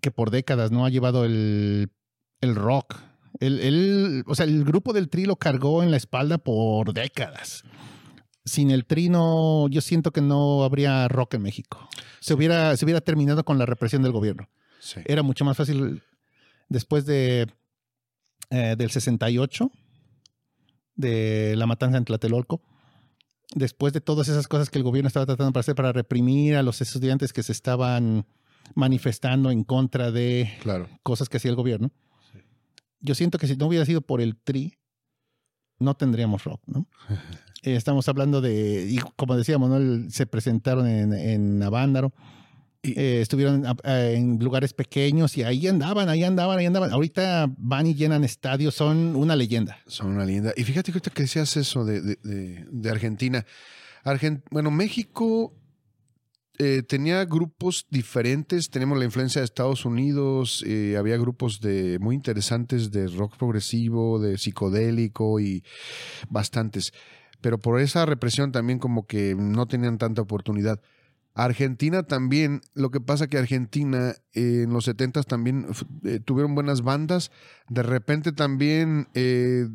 [0.01, 1.91] que por décadas no ha llevado el,
[2.41, 2.97] rock.
[3.41, 7.65] El, o sea, el grupo del Tri lo cargó en la espalda por décadas
[8.49, 11.89] sin el trino, yo siento que no habría rock en México.
[12.21, 14.49] Se, hubiera, se hubiera terminado con la represión del gobierno.
[15.05, 16.03] Era mucho más fácil
[16.69, 17.47] después de
[18.51, 19.71] eh, del 68,
[20.95, 22.63] de la matanza en Tlatelolco,
[23.55, 26.63] después de todas esas cosas que el gobierno estaba tratando de hacer para reprimir a
[26.63, 28.27] los estudiantes que se estaban
[28.75, 30.51] manifestando en contra de
[31.03, 31.91] cosas que hacía el gobierno.
[33.01, 34.75] Yo siento que si no hubiera sido por el TRI,
[35.79, 36.87] no tendríamos rock, ¿no?
[37.65, 40.11] Eh, estamos hablando de, y como decíamos, ¿no?
[40.11, 42.13] se presentaron en, en Avándaro.
[42.85, 46.93] Eh, estuvieron en lugares pequeños y ahí andaban, ahí andaban, ahí andaban.
[46.93, 49.79] Ahorita van y llenan estadios, son una leyenda.
[49.89, 50.53] Son una leyenda.
[50.57, 53.45] Y fíjate que ahorita que decías eso de, de, de, Argentina.
[54.53, 55.53] bueno, México
[56.59, 58.71] eh, tenía grupos diferentes.
[58.71, 60.65] Tenemos la influencia de Estados Unidos.
[60.99, 65.63] había grupos de muy interesantes de rock progresivo, de psicodélico y
[66.29, 66.93] bastantes
[67.41, 70.81] pero por esa represión también como que no tenían tanta oportunidad.
[71.35, 75.67] Argentina también, lo que pasa que Argentina eh, en los 70 también
[76.05, 77.31] eh, tuvieron buenas bandas,
[77.69, 79.69] de repente también eh,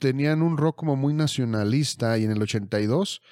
[0.00, 3.22] tenían un rock como muy nacionalista y en el 82,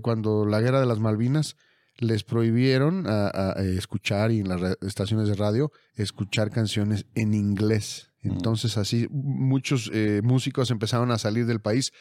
[0.00, 1.58] cuando la guerra de las Malvinas,
[1.98, 8.10] les prohibieron a, escuchar y en las estaciones de radio escuchar canciones en inglés.
[8.22, 8.32] Mm.
[8.32, 9.90] Entonces así muchos
[10.22, 11.92] músicos empezaron a salir del país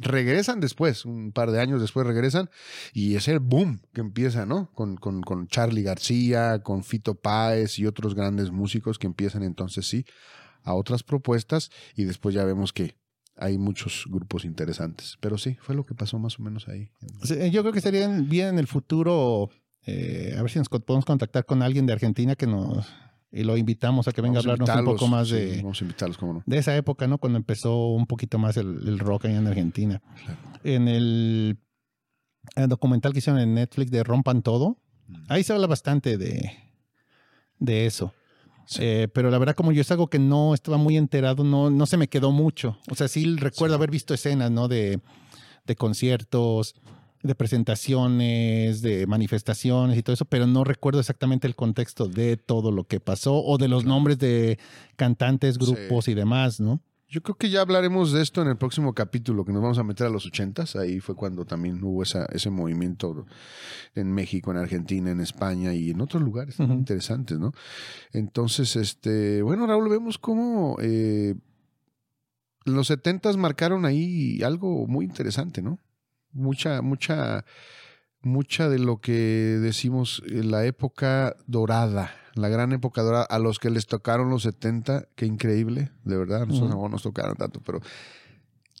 [0.00, 2.48] regresan después, un par de años después regresan,
[2.94, 4.70] y es el boom que empieza, ¿no?
[4.72, 9.86] Con, con, con Charlie García, con Fito Páez y otros grandes músicos que empiezan entonces
[9.86, 10.06] sí
[10.62, 12.96] a otras propuestas y después ya vemos que
[13.40, 15.16] hay muchos grupos interesantes.
[15.20, 16.90] Pero sí, fue lo que pasó más o menos ahí.
[17.50, 19.50] yo creo que estaría bien en el futuro,
[19.86, 22.86] eh, a ver si nos podemos contactar con alguien de Argentina que nos
[23.32, 25.62] y lo invitamos a que venga a hablarnos un poco más de,
[26.46, 27.18] de esa época, ¿no?
[27.18, 30.02] Cuando empezó un poquito más el, rock ahí en Argentina.
[30.64, 31.56] En el,
[32.68, 35.24] documental que hicieron en Netflix de Rompan Todo, mm.
[35.28, 36.50] ahí se habla bastante de,
[37.60, 38.12] de eso.
[38.78, 41.86] Eh, pero la verdad, como yo es algo que no estaba muy enterado, no, no
[41.86, 42.78] se me quedó mucho.
[42.90, 44.68] O sea, sí recuerdo haber visto escenas, ¿no?
[44.68, 45.00] De,
[45.66, 46.74] de conciertos,
[47.22, 52.70] de presentaciones, de manifestaciones y todo eso, pero no recuerdo exactamente el contexto de todo
[52.70, 54.58] lo que pasó o de los nombres de
[54.96, 56.80] cantantes, grupos y demás, ¿no?
[57.10, 59.82] Yo creo que ya hablaremos de esto en el próximo capítulo, que nos vamos a
[59.82, 60.76] meter a los ochentas.
[60.76, 63.26] Ahí fue cuando también hubo esa, ese movimiento
[63.96, 66.72] en México, en Argentina, en España y en otros lugares Ujú.
[66.72, 67.52] interesantes, ¿no?
[68.12, 71.34] Entonces, este, bueno, Raúl, vemos cómo eh,
[72.64, 75.80] los setentas marcaron ahí algo muy interesante, ¿no?
[76.30, 77.44] Mucha, mucha,
[78.22, 83.58] mucha de lo que decimos eh, la época dorada, la gran época dorada, a los
[83.58, 87.80] que les tocaron los 70, qué increíble, de verdad, nosotros no nos tocaron tanto, pero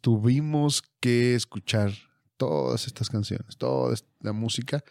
[0.00, 1.92] tuvimos que escuchar
[2.36, 4.82] todas estas canciones, toda la música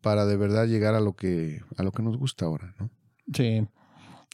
[0.00, 2.90] para de verdad llegar a lo que a lo que nos gusta ahora, ¿no?
[3.32, 3.66] Sí.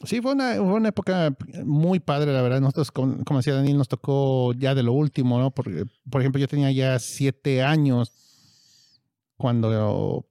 [0.03, 1.35] Sí, fue una, fue una época
[1.65, 2.61] muy padre, la verdad.
[2.61, 5.49] Nosotros, como, como decía Daniel, nos tocó ya de lo último, ¿no?
[5.49, 8.13] Porque, por ejemplo, yo tenía ya siete años
[9.37, 10.27] cuando,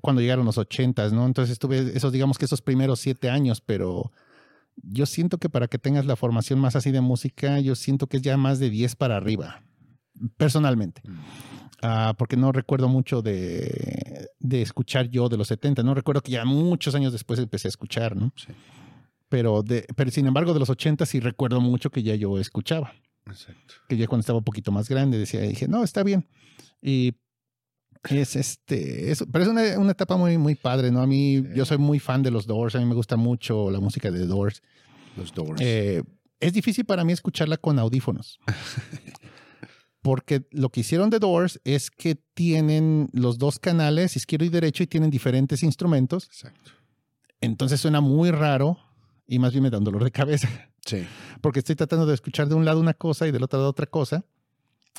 [0.00, 1.26] cuando llegaron los ochentas, ¿no?
[1.26, 4.10] Entonces estuve esos, digamos que esos primeros siete años, pero
[4.82, 8.18] yo siento que para que tengas la formación más así de música, yo siento que
[8.18, 9.62] es ya más de 10 para arriba,
[10.36, 11.02] personalmente.
[11.80, 15.82] Ah, porque no recuerdo mucho de, de escuchar yo de los 70.
[15.84, 18.32] No recuerdo que ya muchos años después empecé a escuchar, ¿no?
[18.36, 18.52] Sí.
[19.28, 22.94] Pero, de, pero sin embargo, de los 80 sí recuerdo mucho que ya yo escuchaba.
[23.26, 23.74] Exacto.
[23.88, 26.26] Que ya cuando estaba un poquito más grande decía, dije, no, está bien.
[26.80, 27.14] Y
[28.10, 31.00] es este, es, pero es una, una etapa muy, muy padre, ¿no?
[31.02, 31.48] A mí, Sí.
[31.54, 34.26] yo soy muy fan de los Doors, a mí me gusta mucho la música de
[34.26, 34.62] Doors.
[35.16, 35.60] Los Doors.
[35.60, 36.02] Eh,
[36.40, 38.38] es difícil para mí escucharla con audífonos.
[40.00, 44.82] Porque lo que hicieron The Doors es que tienen los dos canales, izquierdo y derecho,
[44.84, 46.24] y tienen diferentes instrumentos.
[46.26, 46.70] Exacto.
[47.40, 48.78] Entonces suena muy raro
[49.26, 50.48] y más bien me da un dolor de cabeza.
[50.86, 51.04] Sí.
[51.40, 53.86] Porque estoy tratando de escuchar de un lado una cosa y del otro lado otra
[53.86, 54.24] cosa.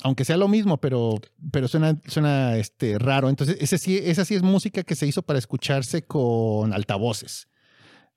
[0.02, 1.16] Aunque sea lo mismo, pero,
[1.52, 3.28] pero suena, suena este, raro.
[3.28, 7.48] Entonces, ese sí, esa sí es música que se hizo para escucharse con altavoces,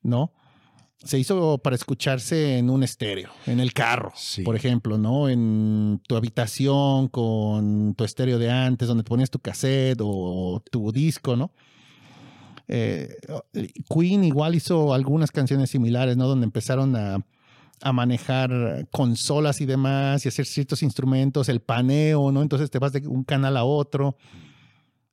[0.01, 0.31] ¿no?
[1.03, 4.43] Se hizo para escucharse en un estéreo, en el carro, Sí.
[4.43, 5.27] por ejemplo, ¿no?
[5.27, 10.93] En tu habitación con tu estéreo de antes, donde te ponías tu cassette o tu
[10.93, 11.51] disco, ¿no?
[12.69, 13.09] Eh,
[13.93, 16.27] Queen igual hizo algunas canciones similares, ¿no?
[16.29, 17.17] Donde empezaron a,
[17.85, 22.41] a manejar consolas y demás y hacer ciertos instrumentos, el paneo, ¿no?
[22.41, 24.15] Entonces te vas de un canal a otro.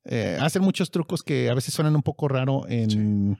[0.04, 3.38] Eh, hacen muchos trucos que a veces suenan un poco raro en,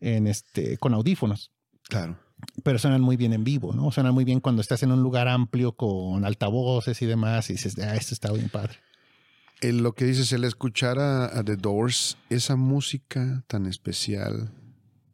[0.00, 1.50] en este, con audífonos,
[1.88, 2.18] Claro.
[2.62, 3.90] pero suenan muy bien en vivo, ¿no?
[3.90, 7.78] Suenan muy bien cuando estás en un lugar amplio con altavoces y demás y dices,
[7.78, 8.74] ah, esto está bien padre.
[9.62, 14.52] En lo que dices, el escuchar a, a The Doors, esa música tan especial,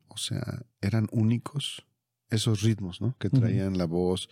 [0.08, 1.84] o sea, eran únicos
[2.32, 3.16] esos ritmos, ¿no?
[3.18, 4.28] Que traían la voz,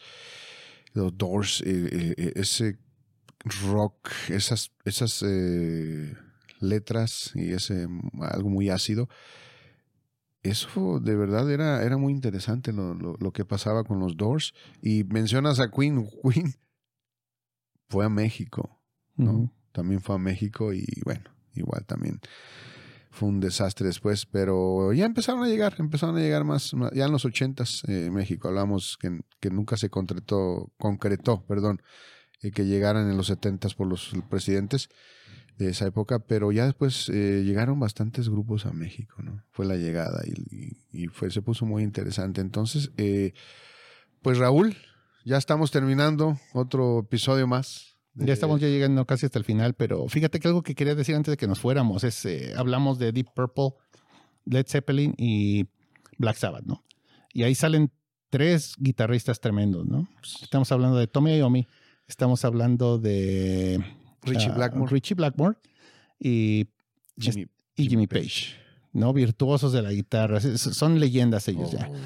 [0.95, 2.79] los Doors, eh, eh, eh, ese
[3.71, 6.15] rock, esas, esas eh,
[6.61, 7.87] letras y ese
[8.21, 9.09] algo muy ácido.
[10.43, 14.55] Eso de verdad era, era muy interesante lo, lo- lo que pasaba con los Doors.
[14.83, 16.07] Y mencionas a Queen.
[16.23, 16.55] Queen
[17.89, 18.81] fue a México.
[19.17, 19.53] ¿no?
[19.73, 21.25] También fue a México y bueno,
[21.55, 22.21] igual también
[23.11, 27.13] fue un desastre después, pero ya empezaron a llegar, empezaron a llegar más, ya en
[27.13, 31.83] los ochentas eh, México, hablamos que, nunca se concretó, concretó, perdón,
[32.43, 34.89] eh, que llegaran en los setentas por los presidentes
[35.59, 39.43] de esa época, pero ya después eh, llegaron bastantes grupos a México, ¿no?
[39.51, 40.33] Fue la llegada y,
[40.91, 42.41] y- y fue, se puso muy interesante.
[42.41, 43.35] Entonces, eh,
[44.23, 44.77] pues Raúl,
[45.27, 47.90] ya estamos terminando otro episodio más.
[48.15, 51.15] Ya estamos ya llegando casi hasta el final, pero fíjate que algo que quería decir
[51.15, 53.75] antes de que nos fuéramos es, eh, hablamos de Deep Purple,
[54.45, 55.67] Led Zeppelin y
[56.19, 56.85] Black Sabbath, ¿no?
[57.33, 57.93] Y ahí salen
[58.29, 60.09] tres guitarristas tremendos, ¿no?
[60.43, 61.69] Estamos hablando de Tommy Iommi,
[62.09, 63.83] estamos hablando de
[64.23, 64.93] Richie ah, Blackmore.
[64.93, 65.57] Richie Blackmore
[66.19, 66.69] y,
[67.17, 67.47] Jimmy,
[67.77, 68.57] y Jimmy Page,
[68.93, 69.13] ¿no?
[69.13, 71.89] Virtuosos de la guitarra, son leyendas ellos ya.
[71.89, 71.97] Oh,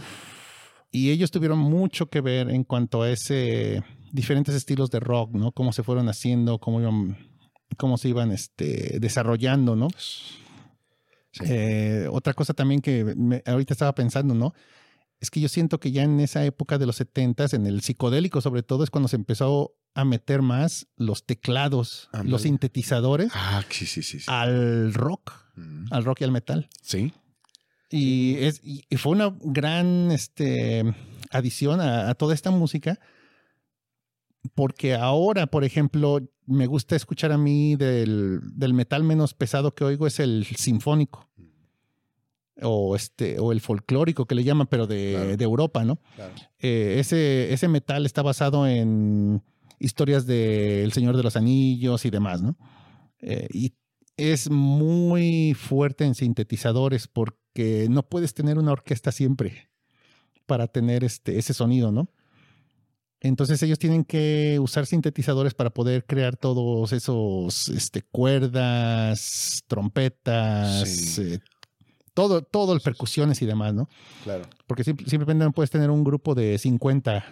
[0.90, 3.82] Y ellos tuvieron mucho que ver en cuanto a ese
[4.14, 5.52] diferentes estilos de rock, ¿no?
[5.52, 7.18] Cómo se fueron haciendo, cómo iban,
[7.76, 9.88] cómo se iban este, desarrollando, ¿no?
[11.32, 11.42] Sí.
[11.46, 14.54] Eh, otra cosa también que me- ahorita estaba pensando, ¿no?
[15.20, 18.40] Es que yo siento que ya en esa época de los 70 en el psicodélico
[18.40, 23.86] sobre todo, es cuando se empezó a meter más los teclados, los sintetizadores Ah, sí,
[23.86, 24.20] sí, sí.
[24.20, 24.26] sí.
[24.28, 25.86] al rock, Mm.
[25.92, 26.68] al rock y al metal.
[26.82, 27.12] Sí.
[27.90, 30.82] Y, es, y y fue una gran este,
[31.30, 32.98] adición a, a toda esta música,
[34.54, 39.84] porque ahora, por ejemplo, me gusta escuchar a mí del, del metal menos pesado que
[39.84, 41.28] oigo es el sinfónico.
[42.62, 45.36] O, este, o el folclórico que le llaman, pero de, Claro.
[45.36, 45.98] de Europa, ¿no?
[46.14, 46.32] Claro.
[46.60, 49.42] Eh, ese, ese metal está basado en
[49.80, 52.56] historias de El Señor de los Anillos y demás, ¿no?
[53.20, 53.74] Eh, y
[54.16, 59.68] es muy fuerte en sintetizadores porque no puedes tener una orquesta siempre
[60.46, 62.08] para tener este, ese sonido, ¿no?
[63.26, 71.22] Entonces ellos tienen que usar sintetizadores para poder crear todos esos este, cuerdas, trompetas, Sí.
[71.34, 71.38] eh,
[72.12, 73.88] todo, todo el percusiones y demás, ¿no?
[74.24, 74.44] Claro.
[74.66, 77.24] Porque simp- simplemente no puedes tener un grupo de 50,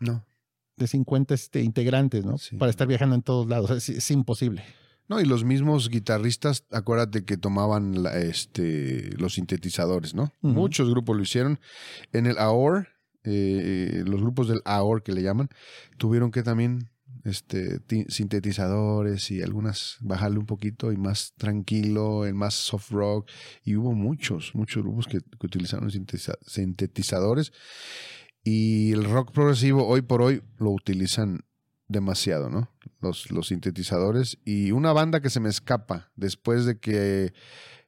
[0.00, 0.24] No.
[0.76, 2.38] de 50 este, integrantes, ¿no?
[2.38, 2.56] Sí.
[2.56, 3.70] Para estar viajando en todos lados.
[3.70, 4.64] Es, es imposible.
[5.08, 10.32] No, y los mismos guitarristas, acuérdate que tomaban la- este, los sintetizadores, ¿no?
[10.40, 11.60] Muchos grupos lo hicieron.
[12.12, 12.88] En el AOR,
[13.26, 15.48] eh, los grupos del AOR que le llaman,
[15.98, 16.88] tuvieron que también
[17.24, 23.28] este, ti- sintetizadores y algunas bajarle un poquito y más tranquilo, el más soft rock.
[23.64, 27.52] Y hubo muchos, muchos grupos que, que utilizaron sintetiza- sintetizadores.
[28.44, 31.40] Y el rock progresivo hoy por hoy lo utilizan
[31.88, 32.70] demasiado, ¿no?
[33.00, 34.38] Los, los sintetizadores.
[34.44, 37.32] Y una banda que se me escapa después de que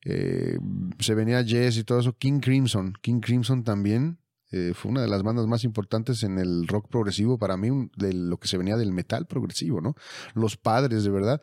[0.05, 0.59] eh,
[0.99, 2.95] se venía Jess y todo eso, King Crimson.
[3.03, 4.19] King Crimson también
[4.51, 7.91] eh, fue una de las bandas más importantes en el rock progresivo para mí, un-
[7.97, 9.95] de lo que se venía del metal progresivo, ¿no?
[10.35, 11.43] Los padres, de verdad.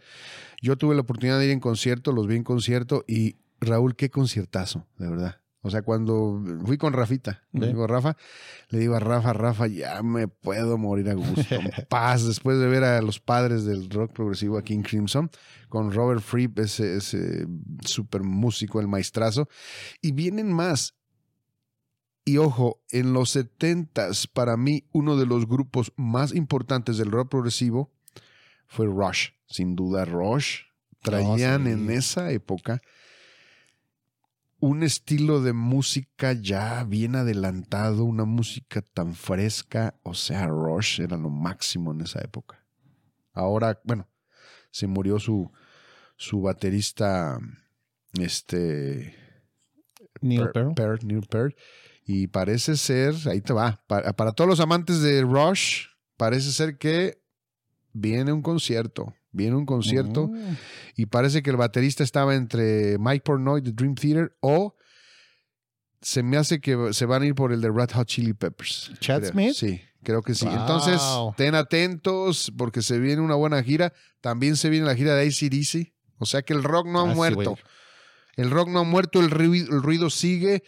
[0.61, 4.09] Yo tuve la oportunidad de ir en concierto, los vi en concierto y Raúl, qué
[4.09, 5.35] conciertazo, de verdad.
[5.61, 7.59] O sea, cuando fui con Rafita, Sí.
[7.59, 8.15] le digo Rafa,
[8.69, 12.67] le digo a Rafa, Rafa, ya me puedo morir a gusto, en paz, después de
[12.67, 15.31] ver a los padres del rock progresivo, a King Crimson,
[15.67, 17.47] con Robert Fripp, ese, ese
[17.83, 19.47] super músico, el maestrazo,
[20.01, 20.93] y vienen más.
[22.26, 27.30] Y ojo, en los setentas, para mí, uno de los grupos más importantes del rock
[27.30, 27.91] progresivo
[28.65, 29.30] fue Rush.
[29.45, 30.61] Sin duda, Rush.
[31.01, 31.71] Traían sí.
[31.71, 32.82] en esa época
[34.59, 39.93] un estilo de música ya bien adelantado, una música tan fresca.
[40.01, 42.65] O sea, Rush era lo máximo en esa época.
[43.34, 44.07] Ahora, bueno,
[44.71, 45.51] se murió su,
[46.15, 47.38] su baterista,
[48.13, 49.15] este,
[50.21, 50.49] Neil.
[50.76, 51.55] Peart, Neil Peart.
[52.05, 55.85] Y parece ser, ahí te va, para, para todos los amantes de Rush,
[56.17, 57.19] parece ser que
[57.93, 59.13] viene un concierto.
[59.31, 60.55] Viene un concierto Mm.
[60.95, 64.75] y parece que el baterista estaba entre Mike Portnoy de Dream Theater o
[66.01, 68.91] se me hace que se van a ir por el de Red Hot Chili Peppers.
[68.99, 69.31] ¿Chad Creo.
[69.31, 69.53] Smith?
[69.55, 70.45] Sí, creo que sí.
[70.45, 70.55] Wow.
[70.59, 71.01] Entonces,
[71.31, 73.91] estén atentos porque se viene una buena gira.
[74.21, 75.93] También se viene la gira de ACDC.
[76.19, 77.57] O sea que el rock no ha Ah, muerto.
[78.36, 80.63] El rock no ha muerto, el ruido, el ruido sigue.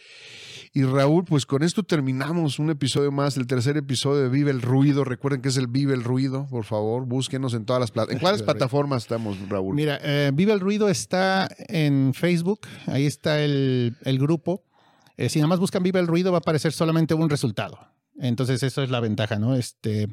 [0.74, 4.62] Y Raúl, pues con esto terminamos un episodio más, el tercer episodio de Vive el
[4.62, 5.02] Ruido.
[5.04, 8.20] Recuerden que es el Vive el Ruido, por favor, búsquenos en todas las plataformas.
[8.20, 9.74] ¿En cuáles Vive plataformas estamos, Raúl?
[9.74, 14.62] Mira, eh, Viva el Ruido está en Facebook, ahí está el, el grupo.
[15.16, 17.78] Eh, si nada más buscan Viva el Ruido, va a aparecer solamente un resultado.
[18.20, 19.56] Entonces, eso es la ventaja, ¿no?
[19.56, 20.08] Este,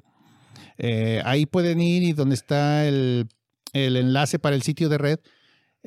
[0.78, 3.28] eh, ahí pueden ir y donde está el,
[3.74, 5.20] el enlace para el sitio de red.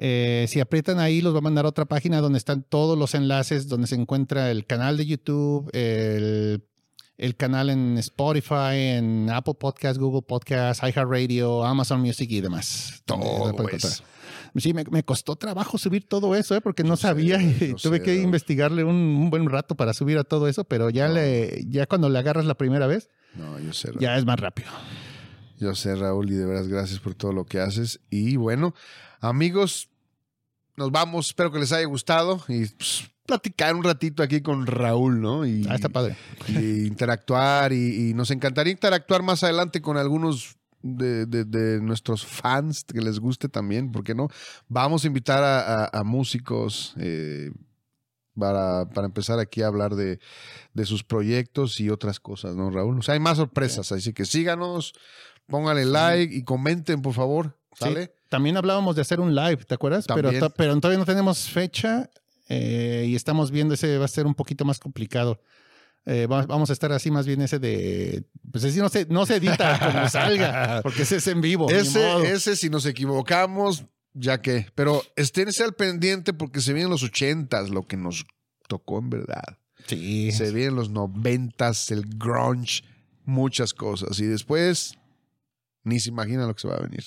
[0.00, 3.14] Eh, si aprietan ahí, los va a mandar a otra página donde están todos los
[3.14, 6.64] enlaces, donde se encuentra el canal de YouTube, el,
[7.16, 13.02] el canal en Spotify, en Apple Podcast, Google Podcast, iHeartRadio, Amazon Music y demás.
[13.04, 14.04] Todo eso.
[14.56, 16.60] Sí, me, me costó trabajo subir todo eso, ¿eh?
[16.60, 18.24] porque no Yo sé, sabía y tuve sé, que Raúl.
[18.24, 21.14] investigarle un, un buen rato para subir a todo eso, pero ya, No.
[21.14, 24.68] le, ya cuando le agarras la primera vez, No, yo sé, ya es más rápido.
[25.58, 28.00] Yo sé, Raúl, y de veras gracias por todo lo que haces.
[28.10, 28.74] Y bueno,
[29.20, 29.88] amigos,
[30.76, 31.28] nos vamos.
[31.28, 35.46] Espero que les haya gustado y pues, platicar un ratito aquí con Raúl, ¿no?
[35.46, 36.16] Y, Ah, está padre.
[36.48, 37.72] y interactuar.
[37.72, 43.00] Y, y nos encantaría interactuar más adelante con algunos de, de- de nuestros fans que
[43.00, 44.28] les guste también, ¿por qué no?
[44.68, 46.94] Vamos a invitar a, a- a músicos.
[46.98, 47.50] eh,
[48.38, 50.20] para, para empezar aquí a hablar de,
[50.72, 52.96] de sus proyectos y otras cosas, ¿no, Raúl?
[53.00, 54.92] O sea, hay más sorpresas, así que síganos,
[55.48, 57.58] pónganle like y comenten, por favor.
[57.72, 58.12] Sí, ¿Sale?
[58.28, 60.06] También hablábamos de hacer un live, ¿te acuerdas?
[60.06, 60.52] Pero, También.
[60.56, 62.10] pero todavía no tenemos fecha
[62.48, 65.40] eh, y estamos viendo ese va a ser un poquito más complicado.
[66.06, 68.24] Eh, va- vamos a estar así más bien ese de...
[68.50, 71.68] Pues así no se, no se edita como salga, porque ese es en vivo.
[71.70, 74.66] Ese, ese, si nos equivocamos, ya que.
[74.74, 78.24] Pero esténse al pendiente porque se vienen los ochentas, lo que nos
[78.68, 79.58] tocó en verdad.
[79.86, 80.32] Sí.
[80.32, 82.82] Se vienen los noventas, el grunge,
[83.24, 84.18] muchas cosas.
[84.20, 84.94] Y después,
[85.84, 87.04] ni se imagina lo que se va a venir.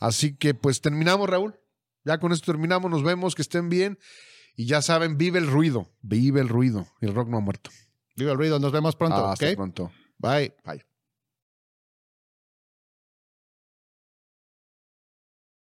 [0.00, 1.58] Así que pues terminamos, Raúl.
[2.04, 3.98] Ya con esto terminamos, nos vemos, que estén bien.
[4.56, 6.86] Y ya saben, vive el ruido, vive el ruido.
[7.00, 7.70] El rock no ha muerto.
[8.16, 9.26] Viva el ruido, nos vemos pronto.
[9.26, 9.54] Hasta ¿ok?
[9.54, 9.92] pronto.
[10.18, 10.54] Bye.
[10.64, 10.84] Bye.